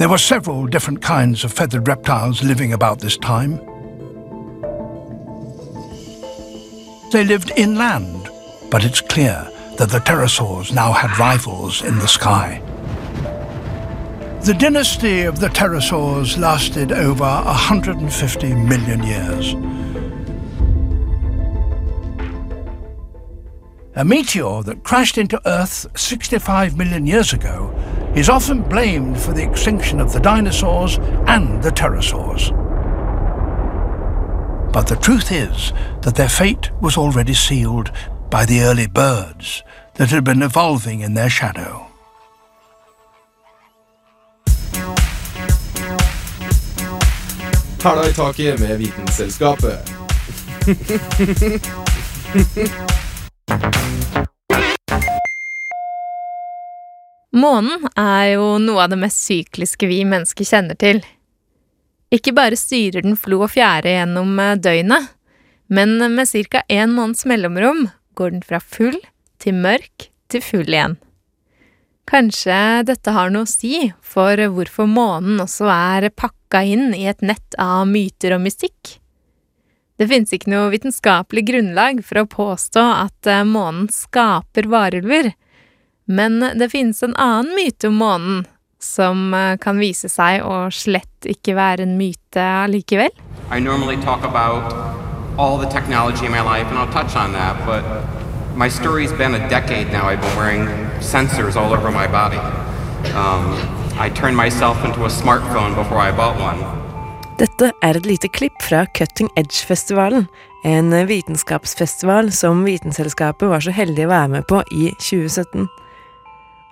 There 0.00 0.08
were 0.08 0.16
several 0.16 0.66
different 0.66 1.02
kinds 1.02 1.44
of 1.44 1.52
feathered 1.52 1.86
reptiles 1.86 2.42
living 2.42 2.72
about 2.72 3.00
this 3.00 3.18
time. 3.18 3.56
They 7.12 7.22
lived 7.22 7.52
inland, 7.54 8.30
but 8.70 8.82
it's 8.82 9.02
clear 9.02 9.46
that 9.76 9.90
the 9.90 9.98
pterosaurs 9.98 10.72
now 10.72 10.92
had 10.92 11.18
rivals 11.18 11.82
in 11.82 11.98
the 11.98 12.08
sky. 12.08 12.62
The 14.46 14.56
dynasty 14.58 15.24
of 15.24 15.38
the 15.38 15.48
pterosaurs 15.48 16.38
lasted 16.38 16.92
over 16.92 17.22
150 17.22 18.54
million 18.54 19.02
years. 19.02 19.52
A 23.96 24.04
meteor 24.06 24.62
that 24.62 24.82
crashed 24.82 25.18
into 25.18 25.46
Earth 25.46 25.86
65 25.94 26.78
million 26.78 27.06
years 27.06 27.34
ago 27.34 27.70
is 28.14 28.28
often 28.28 28.62
blamed 28.62 29.20
for 29.20 29.32
the 29.32 29.42
extinction 29.42 30.00
of 30.00 30.12
the 30.12 30.20
dinosaurs 30.20 30.98
and 31.26 31.62
the 31.62 31.70
pterosaurs. 31.70 32.50
But 34.72 34.86
the 34.86 34.96
truth 34.96 35.32
is 35.32 35.72
that 36.02 36.14
their 36.14 36.28
fate 36.28 36.70
was 36.80 36.96
already 36.96 37.34
sealed 37.34 37.90
by 38.30 38.44
the 38.44 38.60
early 38.60 38.86
birds 38.86 39.62
that 39.94 40.10
had 40.10 40.24
been 40.24 40.42
evolving 40.42 41.00
in 41.00 41.14
their 41.14 41.30
shadow. 41.30 41.86
Hæla 47.82 48.08
i 48.08 48.12
taket 48.12 48.60
med 48.60 48.78
Vitenselskapet. 48.78 49.78
Månen 57.40 57.88
er 57.96 58.34
jo 58.34 58.58
noe 58.60 58.84
av 58.84 58.92
det 58.92 58.98
mest 59.00 59.22
sykliske 59.24 59.88
vi 59.88 60.02
mennesker 60.08 60.46
kjenner 60.46 60.76
til. 60.80 61.00
Ikke 62.12 62.34
bare 62.36 62.58
styrer 62.58 63.06
den 63.06 63.16
flo 63.18 63.44
og 63.46 63.52
fjære 63.54 63.94
gjennom 63.94 64.34
eh, 64.42 64.56
døgnet, 64.58 65.12
men 65.70 65.96
med 66.16 66.26
ca. 66.50 66.64
én 66.66 66.90
måneds 66.96 67.24
mellomrom 67.30 67.86
går 68.18 68.34
den 68.34 68.42
fra 68.42 68.58
full 68.60 68.98
til 69.38 69.54
mørk 69.62 70.10
til 70.30 70.42
full 70.42 70.66
igjen. 70.66 70.98
Kanskje 72.10 72.82
dette 72.88 73.12
har 73.14 73.30
noe 73.30 73.46
å 73.46 73.50
si 73.50 73.92
for 74.02 74.34
hvorfor 74.50 74.88
månen 74.90 75.38
også 75.44 75.68
er 75.70 76.08
pakka 76.10 76.64
inn 76.66 76.90
i 76.96 77.04
et 77.06 77.22
nett 77.22 77.54
av 77.62 77.86
myter 77.86 78.34
og 78.34 78.42
mystikk? 78.42 78.96
Det 80.00 80.08
finnes 80.10 80.32
ikke 80.34 80.50
noe 80.50 80.72
vitenskapelig 80.72 81.44
grunnlag 81.52 82.00
for 82.02 82.22
å 82.22 82.28
påstå 82.32 82.82
at 83.04 83.30
eh, 83.30 83.46
månen 83.46 83.86
skaper 83.92 84.66
varulver, 84.72 85.30
men 86.10 86.40
det 86.58 86.72
finnes 86.72 87.02
en 87.02 87.14
annen 87.16 87.54
myte 87.54 87.88
om 87.88 87.94
månen 87.94 88.46
som 88.82 89.34
eh, 89.34 89.56
kan 89.62 89.78
vise 89.78 90.08
seg 90.10 90.42
å 90.42 90.70
slett 90.74 91.28
ikke 91.28 91.54
være 91.54 91.84
en 91.86 91.94
myte 92.00 92.42
allikevel. 92.64 93.12
I 93.52 93.60
normally 93.60 93.96
talk 94.02 94.24
about 94.24 94.74
all 95.38 95.58
the 95.58 95.68
technology 95.70 96.26
in 96.26 96.32
my 96.32 96.42
life, 96.42 96.66
and 96.66 96.78
I'll 96.78 96.92
touch 96.92 97.14
on 97.14 97.32
that, 97.32 97.54
but 97.66 97.84
my 98.56 98.68
story's 98.68 99.12
been 99.12 99.34
a 99.34 99.48
decade 99.48 99.92
now. 99.92 100.08
I've 100.08 100.20
been 100.20 100.36
wearing 100.36 100.66
sensors 101.00 101.56
all 101.56 101.72
over 101.72 101.90
my 101.90 102.08
body. 102.08 102.42
Um, 103.14 103.54
I 103.98 104.08
turned 104.10 104.36
myself 104.36 104.84
into 104.84 105.04
a 105.04 105.10
smartphone 105.10 105.74
before 105.76 105.98
I 105.98 106.10
bought 106.10 106.40
one. 106.40 106.58
Dette 107.38 107.70
er 107.80 107.96
et 107.96 108.06
lite 108.06 108.28
klipp 108.28 108.58
fra 108.62 108.86
Cutting 108.86 109.30
Edge-festivalen, 109.36 110.26
en 110.64 111.06
vitenskapsfestival 111.06 112.32
som 112.32 112.64
Vitenselskapet 112.66 113.48
var 113.48 113.64
så 113.64 113.72
heldig 113.72 114.04
å 114.04 114.10
være 114.10 114.32
med 114.34 114.48
på 114.50 114.60
i 114.76 114.90
2017. 114.98 115.70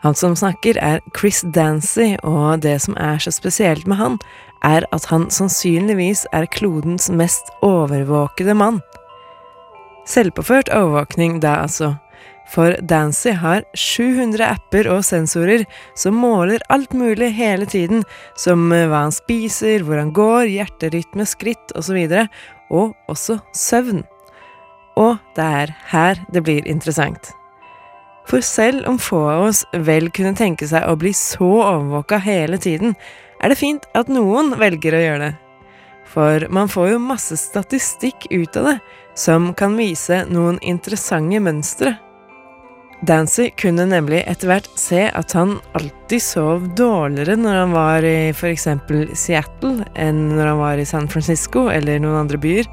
Han 0.05 0.15
som 0.15 0.37
snakker, 0.37 0.79
er 0.79 1.01
Chris 1.19 1.41
Dancy, 1.43 2.15
og 2.23 2.63
det 2.63 2.77
som 2.85 2.95
er 3.03 3.19
så 3.19 3.33
spesielt 3.35 3.87
med 3.91 3.99
han, 3.99 4.19
er 4.65 4.87
at 4.95 5.09
han 5.11 5.27
sannsynligvis 5.31 6.27
er 6.33 6.47
klodens 6.55 7.09
mest 7.11 7.51
overvåkede 7.67 8.55
mann. 8.55 8.81
Selvpåført 10.09 10.71
overvåkning, 10.73 11.41
da 11.43 11.61
altså. 11.65 11.97
For 12.49 12.79
Dancy 12.81 13.35
har 13.37 13.67
700 13.77 14.47
apper 14.47 14.89
og 14.89 15.03
sensorer 15.05 15.67
som 15.99 16.17
måler 16.17 16.63
alt 16.73 16.95
mulig 16.97 17.35
hele 17.37 17.69
tiden, 17.69 18.07
som 18.41 18.71
hva 18.73 19.03
han 19.05 19.13
spiser, 19.13 19.85
hvor 19.85 20.01
han 20.01 20.15
går, 20.17 20.49
hjerterytme, 20.55 21.27
skritt 21.29 21.75
osv., 21.77 21.99
og, 22.09 22.31
og 22.71 22.95
også 23.13 23.41
søvn. 23.53 24.07
Og 24.99 25.19
det 25.37 25.51
er 25.63 25.75
her 25.93 26.25
det 26.33 26.47
blir 26.47 26.65
interessant. 26.67 27.35
For 28.29 28.45
selv 28.45 28.85
om 28.89 28.99
få 29.01 29.23
av 29.31 29.47
oss 29.49 29.63
vel 29.73 30.11
kunne 30.13 30.37
tenke 30.37 30.69
seg 30.69 30.85
å 30.85 30.97
bli 31.01 31.15
så 31.17 31.49
overvåka 31.65 32.19
hele 32.21 32.59
tiden, 32.61 32.93
er 33.41 33.49
det 33.49 33.61
fint 33.61 33.87
at 33.97 34.11
noen 34.13 34.53
velger 34.61 34.97
å 34.97 35.05
gjøre 35.05 35.23
det. 35.23 35.35
For 36.09 36.45
man 36.53 36.69
får 36.73 36.93
jo 36.93 37.01
masse 37.05 37.37
statistikk 37.41 38.27
ut 38.33 38.57
av 38.57 38.69
det, 38.69 38.77
som 39.17 39.53
kan 39.57 39.77
vise 39.81 40.23
noen 40.29 40.61
interessante 40.61 41.41
mønstre. 41.41 41.95
Dancy 43.07 43.53
kunne 43.55 43.87
nemlig 43.87 44.25
etter 44.27 44.51
hvert 44.51 44.71
se 44.81 45.05
at 45.07 45.33
han 45.39 45.59
alltid 45.79 46.23
sov 46.23 46.65
dårligere 46.77 47.37
når 47.39 47.59
han 47.61 47.75
var 47.77 48.07
i 48.07 48.17
f.eks. 48.33 48.67
Seattle 49.15 49.87
enn 49.95 50.25
når 50.35 50.51
han 50.51 50.63
var 50.65 50.81
i 50.83 50.87
San 50.89 51.07
Francisco 51.09 51.69
eller 51.71 52.03
noen 52.03 52.25
andre 52.25 52.41
byer. 52.43 52.71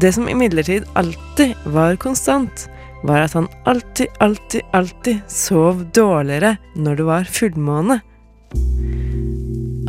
Det 0.00 0.12
som 0.14 0.30
imidlertid 0.30 0.86
alltid 0.94 1.58
var 1.74 1.98
konstant, 1.98 2.68
var 3.06 3.24
at 3.24 3.34
han 3.38 3.48
alltid, 3.64 4.06
alltid, 4.20 4.62
alltid 4.76 5.20
sov 5.30 5.84
dårligere 5.94 6.56
når 6.76 7.00
det 7.00 7.08
var 7.08 7.34
fullmåne. 7.38 8.00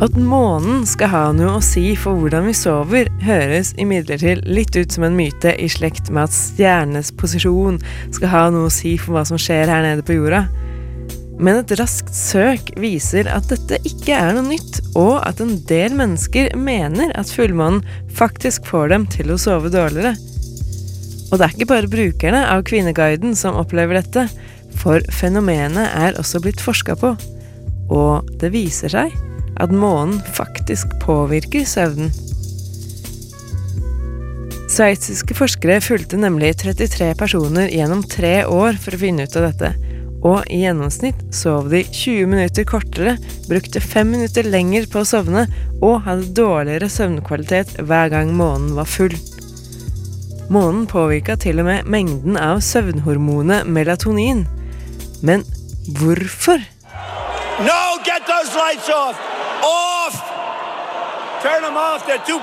At 0.02 0.16
månen 0.18 0.82
skal 0.88 1.12
ha 1.12 1.22
noe 1.36 1.58
å 1.58 1.62
si 1.62 1.92
for 1.98 2.18
hvordan 2.18 2.48
vi 2.48 2.56
sover, 2.56 3.10
høres 3.22 3.70
imidlertid 3.78 4.42
litt 4.50 4.74
ut 4.74 4.90
som 4.90 5.06
en 5.06 5.14
myte 5.14 5.52
i 5.54 5.68
slekt 5.70 6.10
med 6.10 6.26
at 6.26 6.34
stjernenes 6.34 7.12
posisjon 7.20 7.78
skal 8.10 8.32
ha 8.32 8.42
noe 8.50 8.66
å 8.66 8.72
si 8.72 8.96
for 8.98 9.14
hva 9.14 9.22
som 9.28 9.38
skjer 9.38 9.70
her 9.70 9.84
nede 9.86 10.02
på 10.06 10.16
jorda. 10.16 10.46
Men 11.42 11.60
et 11.60 11.74
raskt 11.78 12.10
søk 12.14 12.72
viser 12.82 13.30
at 13.30 13.46
dette 13.50 13.78
ikke 13.88 14.16
er 14.16 14.34
noe 14.34 14.48
nytt, 14.50 14.80
og 14.98 15.20
at 15.26 15.40
en 15.42 15.54
del 15.70 15.94
mennesker 15.98 16.50
mener 16.58 17.14
at 17.18 17.30
fullmånen 17.34 17.82
faktisk 18.18 18.66
får 18.70 18.92
dem 18.94 19.08
til 19.10 19.32
å 19.34 19.40
sove 19.40 19.70
dårligere. 19.72 20.16
Og 21.32 21.40
det 21.40 21.46
er 21.46 21.54
ikke 21.56 21.70
bare 21.70 21.88
brukerne 21.88 22.42
av 22.52 22.62
Kvinneguiden 22.68 23.32
som 23.38 23.56
opplever 23.56 23.96
dette, 23.96 24.26
for 24.76 25.00
fenomenet 25.12 25.88
er 25.96 26.18
også 26.20 26.42
blitt 26.44 26.60
forska 26.60 26.96
på. 27.00 27.14
Og 27.92 28.28
det 28.40 28.52
viser 28.52 28.92
seg 28.92 29.16
at 29.60 29.72
månen 29.72 30.20
faktisk 30.36 30.92
påvirker 31.00 31.64
søvnen. 31.68 32.12
Sveitsiske 34.72 35.36
forskere 35.36 35.82
fulgte 35.84 36.20
nemlig 36.20 36.54
33 36.62 37.10
personer 37.20 37.72
gjennom 37.72 38.04
tre 38.08 38.38
år 38.48 38.78
for 38.80 38.96
å 38.96 39.00
finne 39.02 39.26
ut 39.28 39.36
av 39.36 39.50
dette, 39.50 39.72
og 40.22 40.46
i 40.52 40.62
gjennomsnitt 40.62 41.20
sov 41.34 41.68
de 41.72 41.82
20 41.84 42.30
minutter 42.30 42.68
kortere, 42.68 43.18
brukte 43.48 43.82
5 43.84 44.14
minutter 44.14 44.48
lenger 44.48 44.88
på 44.88 45.02
å 45.02 45.08
sovne 45.08 45.44
og 45.82 46.04
hadde 46.06 46.32
dårligere 46.38 46.88
søvnkvalitet 46.92 47.76
hver 47.84 48.12
gang 48.14 48.32
månen 48.36 48.72
var 48.78 48.88
full. 48.88 49.16
Månen 50.52 50.86
påvirka 50.86 51.36
til 51.40 51.62
og 51.62 51.64
med 51.64 51.86
mengden 51.88 52.34
av 52.36 52.58
søvnhormonet 52.60 53.64
melatonin. 53.66 54.42
Men 55.24 55.46
hvorfor? 55.96 56.60
No, 57.64 57.80
get 58.04 58.26
those 58.28 58.52
lights 58.52 58.88
off! 58.92 59.16
Off! 59.64 60.18
Turn 61.40 61.62
them 61.62 61.76
off. 61.76 62.04
They're 62.06 62.26
too, 62.26 62.40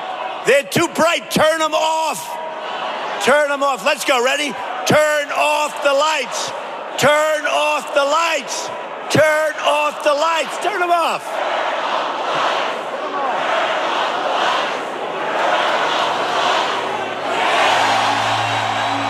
they're 0.47 0.69
too 0.77 0.89
bright. 0.97 1.29
Turn 1.29 1.59
them 1.59 1.75
off. 1.75 2.25
Turn 3.21 3.47
them 3.49 3.61
off. 3.61 3.85
Let's 3.85 4.05
go. 4.05 4.17
Ready? 4.25 4.49
Turn 4.87 5.25
off 5.29 5.71
the 5.83 5.93
lights. 5.93 6.49
Turn 6.97 7.45
off 7.45 7.93
the 7.93 8.05
lights. 8.19 8.69
Turn 9.13 9.53
off 9.77 10.03
the 10.03 10.15
lights. 10.27 10.55
Turn 10.65 10.79
them 10.79 10.89
off. 10.89 11.23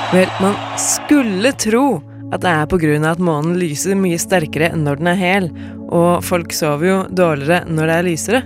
Vel, 0.09 0.29
man 0.41 0.55
skulle 0.81 1.51
tro 1.53 1.99
at 2.33 2.41
det 2.41 2.49
er 2.49 2.63
av 2.65 3.11
at 3.11 3.19
månen 3.21 3.59
lyser 3.61 3.97
mye 3.97 4.17
sterkere 4.17 4.71
når 4.73 4.97
den 4.97 5.09
er 5.11 5.19
hel, 5.19 5.49
og 5.85 6.23
folk 6.25 6.53
sover 6.53 6.87
jo 6.87 6.97
dårligere 7.13 7.69
når 7.69 7.89
det 7.89 7.95
er 7.95 8.07
lysere. 8.07 8.41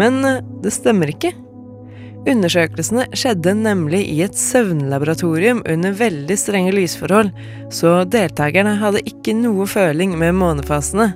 Men 0.00 0.24
eh, 0.24 0.38
det 0.64 0.72
stemmer 0.72 1.12
ikke. 1.12 1.34
Undersøkelsene 2.28 3.06
skjedde 3.16 3.52
nemlig 3.60 4.06
i 4.08 4.22
et 4.24 4.36
søvnlaboratorium 4.36 5.60
under 5.68 5.96
veldig 5.96 6.38
strenge 6.40 6.72
lysforhold, 6.76 7.28
så 7.72 8.00
deltakerne 8.08 8.78
hadde 8.80 9.04
ikke 9.08 9.36
noe 9.36 9.68
føling 9.68 10.16
med 10.20 10.36
månefasene. 10.40 11.10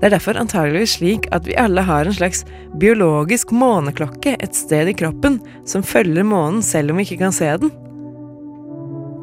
Det 0.00 0.08
er 0.08 0.16
derfor 0.16 0.40
antageligvis 0.40 0.96
slik 0.96 1.28
at 1.36 1.44
vi 1.44 1.58
alle 1.60 1.84
har 1.84 2.08
en 2.08 2.16
slags 2.16 2.46
biologisk 2.80 3.52
måneklokke 3.52 4.38
et 4.40 4.56
sted 4.56 4.88
i 4.88 4.96
kroppen 4.96 5.42
som 5.68 5.84
følger 5.84 6.24
månen 6.24 6.64
selv 6.64 6.92
om 6.94 7.00
vi 7.00 7.08
ikke 7.08 7.20
kan 7.26 7.36
se 7.36 7.52
den. 7.60 7.72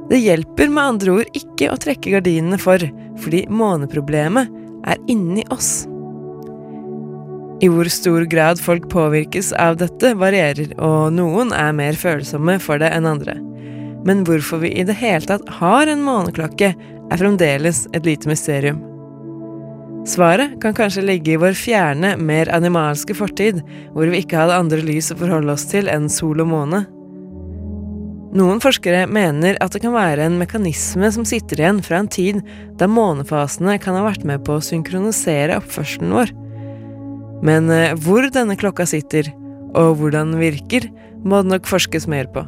Det 0.08 0.22
hjelper 0.24 0.72
med 0.72 0.84
andre 0.84 1.18
ord 1.20 1.36
ikke 1.36 1.72
å 1.74 1.78
trekke 1.84 2.14
gardinene 2.16 2.60
for, 2.62 2.84
fordi 3.20 3.44
måneproblemet 3.52 4.52
er 4.88 5.02
inni 5.12 5.44
oss. 5.52 5.86
I 7.60 7.68
hvor 7.74 7.90
stor 7.90 8.24
grad 8.30 8.62
folk 8.62 8.86
påvirkes 8.94 9.50
av 9.58 9.80
dette, 9.82 10.14
varierer, 10.16 10.76
og 10.78 11.12
noen 11.18 11.52
er 11.58 11.74
mer 11.76 11.98
følsomme 11.98 12.60
for 12.62 12.80
det 12.80 12.92
enn 12.94 13.10
andre. 13.10 13.36
Men 14.08 14.22
hvorfor 14.28 14.62
vi 14.62 14.76
i 14.78 14.86
det 14.88 14.96
hele 15.02 15.26
tatt 15.28 15.48
har 15.58 15.90
en 15.90 16.06
måneklokke, 16.06 16.76
er 17.08 17.20
fremdeles 17.20 17.86
et 17.98 18.06
lite 18.08 18.30
mysterium. 18.30 18.84
Svaret 20.08 20.54
kan 20.64 20.76
kanskje 20.76 21.04
ligge 21.04 21.34
i 21.34 21.40
vår 21.40 21.56
fjerne, 21.58 22.14
mer 22.16 22.48
animalske 22.56 23.16
fortid, 23.18 23.60
hvor 23.92 24.08
vi 24.08 24.22
ikke 24.24 24.40
hadde 24.40 24.60
andre 24.62 24.80
lys 24.86 25.12
å 25.12 25.18
forholde 25.20 25.56
oss 25.58 25.68
til 25.68 25.90
enn 25.92 26.08
sol 26.12 26.46
og 26.46 26.48
måne. 26.52 26.86
Noen 28.36 28.60
forskere 28.60 29.06
mener 29.08 29.56
at 29.64 29.72
det 29.72 29.80
kan 29.86 29.94
være 29.96 30.26
en 30.28 30.36
mekanisme 30.42 31.08
som 31.16 31.24
sitter 31.28 31.62
igjen 31.62 31.80
fra 31.86 32.02
en 32.02 32.10
tid 32.12 32.42
da 32.80 32.90
månefasene 32.92 33.78
kan 33.80 33.96
ha 33.96 34.04
vært 34.04 34.26
med 34.28 34.44
på 34.44 34.58
å 34.58 34.64
synkronisere 34.64 35.56
oppførselen 35.62 36.12
vår. 36.12 36.34
Men 37.48 37.72
eh, 37.72 37.96
hvor 38.04 38.28
denne 38.34 38.58
klokka 38.60 38.88
sitter, 38.90 39.30
og 39.78 40.02
hvordan 40.02 40.34
den 40.34 40.42
virker, 40.42 40.90
må 41.24 41.40
det 41.44 41.54
nok 41.54 41.70
forskes 41.70 42.10
mer 42.12 42.28
på. 42.34 42.44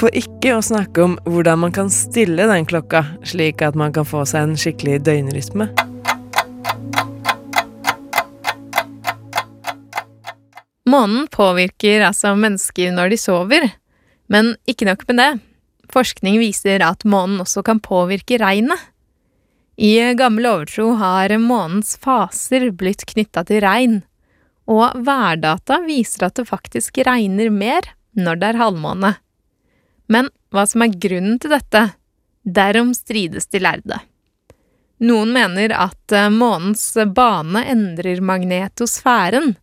For 0.00 0.14
ikke 0.16 0.56
å 0.56 0.64
snakke 0.64 1.04
om 1.04 1.18
hvordan 1.28 1.60
man 1.66 1.76
kan 1.76 1.92
stille 1.92 2.48
den 2.48 2.64
klokka, 2.68 3.04
slik 3.28 3.60
at 3.62 3.76
man 3.76 3.92
kan 3.92 4.08
få 4.08 4.24
seg 4.28 4.48
en 4.48 4.56
skikkelig 4.56 5.02
døgnrytme. 5.04 5.68
Månen 10.88 11.28
påvirker 11.32 12.02
altså 12.08 12.32
mennesker 12.36 12.96
når 12.96 13.12
de 13.12 13.20
sover. 13.20 13.70
Men 14.32 14.54
ikke 14.68 14.88
nok 14.88 15.04
med 15.10 15.20
det. 15.20 15.32
Forskning 15.92 16.38
viser 16.40 16.80
at 16.86 17.04
månen 17.04 17.42
også 17.44 17.64
kan 17.66 17.82
påvirke 17.84 18.38
regnet. 18.40 18.80
I 19.76 20.14
gammel 20.16 20.46
overtro 20.48 20.92
har 21.00 21.32
månens 21.40 21.96
faser 22.00 22.70
blitt 22.76 23.04
knytta 23.08 23.44
til 23.48 23.62
regn, 23.64 23.98
og 24.68 24.94
værdata 25.04 25.80
viser 25.86 26.28
at 26.28 26.38
det 26.38 26.48
faktisk 26.48 27.00
regner 27.04 27.50
mer 27.52 27.88
når 28.16 28.40
det 28.40 28.50
er 28.52 28.60
halvmåne. 28.60 29.14
Men 30.12 30.28
hva 30.52 30.64
som 30.68 30.84
er 30.84 30.96
grunnen 31.02 31.38
til 31.40 31.54
dette, 31.54 31.86
derom 32.44 32.92
strides 32.96 33.48
de 33.52 33.62
lærde. 33.62 34.00
Noen 35.02 35.32
mener 35.34 35.72
at 35.74 36.14
månens 36.30 36.84
bane 37.16 37.64
endrer 37.72 38.20
magnetosfæren, 38.22 39.56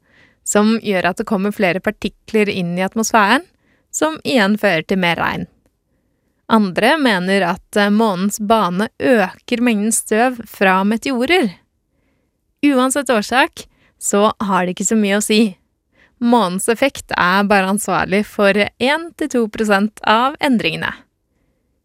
som 0.44 0.76
gjør 0.84 1.12
at 1.12 1.22
det 1.22 1.30
kommer 1.30 1.54
flere 1.56 1.80
partikler 1.84 2.50
inn 2.52 2.74
i 2.78 2.84
atmosfæren, 2.84 3.46
som 3.92 4.20
igjen 4.24 4.58
fører 4.60 4.86
til 4.88 5.02
mer 5.02 5.20
regn. 5.20 5.48
Andre 6.50 6.96
mener 6.98 7.46
at 7.46 7.78
eh, 7.78 7.92
månens 7.94 8.40
bane 8.42 8.90
øker 8.98 9.62
mengden 9.62 9.94
støv 9.94 10.40
fra 10.50 10.80
meteorer. 10.84 11.52
Uansett 12.66 13.10
årsak 13.14 13.68
så 14.02 14.32
har 14.40 14.66
det 14.66 14.74
ikke 14.74 14.90
så 14.90 14.98
mye 14.98 15.20
å 15.20 15.26
si. 15.26 15.42
Månens 16.20 16.68
effekt 16.72 17.14
er 17.16 17.46
bare 17.48 17.70
ansvarlig 17.70 18.26
for 18.28 18.58
1-2% 18.58 20.04
av 20.04 20.36
endringene. 20.44 20.92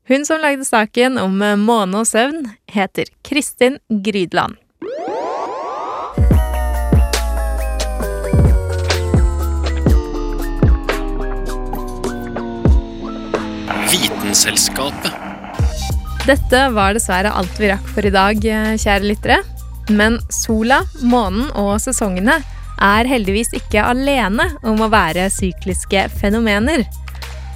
Hun 0.08 0.26
som 0.26 0.40
lagde 0.42 0.66
saken 0.68 1.20
om 1.20 1.38
måne 1.64 2.02
og 2.02 2.08
søvn, 2.08 2.50
heter 2.68 3.08
Kristin 3.24 3.78
Grydland. 3.88 4.58
Filmselskapet. 14.34 15.12
Dette 16.26 16.60
var 16.74 16.96
dessverre 16.96 17.30
alt 17.38 17.54
vi 17.60 17.68
rakk 17.70 17.86
for 17.94 18.02
i 18.02 18.10
dag, 18.10 18.34
eh, 18.44 18.74
kjære 18.74 19.06
lyttere. 19.06 19.36
Men 19.90 20.18
sola, 20.28 20.80
månen 21.02 21.52
og 21.54 21.78
sesongene 21.78 22.42
er 22.82 23.06
heldigvis 23.06 23.52
ikke 23.54 23.84
alene 23.84 24.48
om 24.64 24.82
å 24.82 24.90
være 24.90 25.30
sykliske 25.30 26.10
fenomener. 26.18 26.82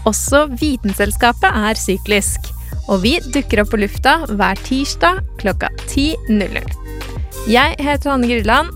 Også 0.07 0.47
Vitenselskapet 0.55 1.51
er 1.51 1.75
syklisk, 1.75 2.47
og 2.87 3.03
vi 3.03 3.19
dukker 3.19 3.65
opp 3.65 3.71
på 3.75 3.83
lufta 3.83 4.27
hver 4.31 4.55
tirsdag 4.63 5.19
klokka 5.43 5.73
10.00. 5.89 6.63
Jeg 7.49 7.75
heter 7.81 8.11
Hanne 8.11 8.31
Grydland. 8.31 8.71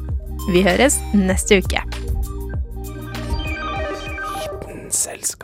Vi 0.51 0.63
høres 0.67 0.99
neste 1.15 1.63
uke. 1.63 1.87
Vitenselskapet. 4.67 5.42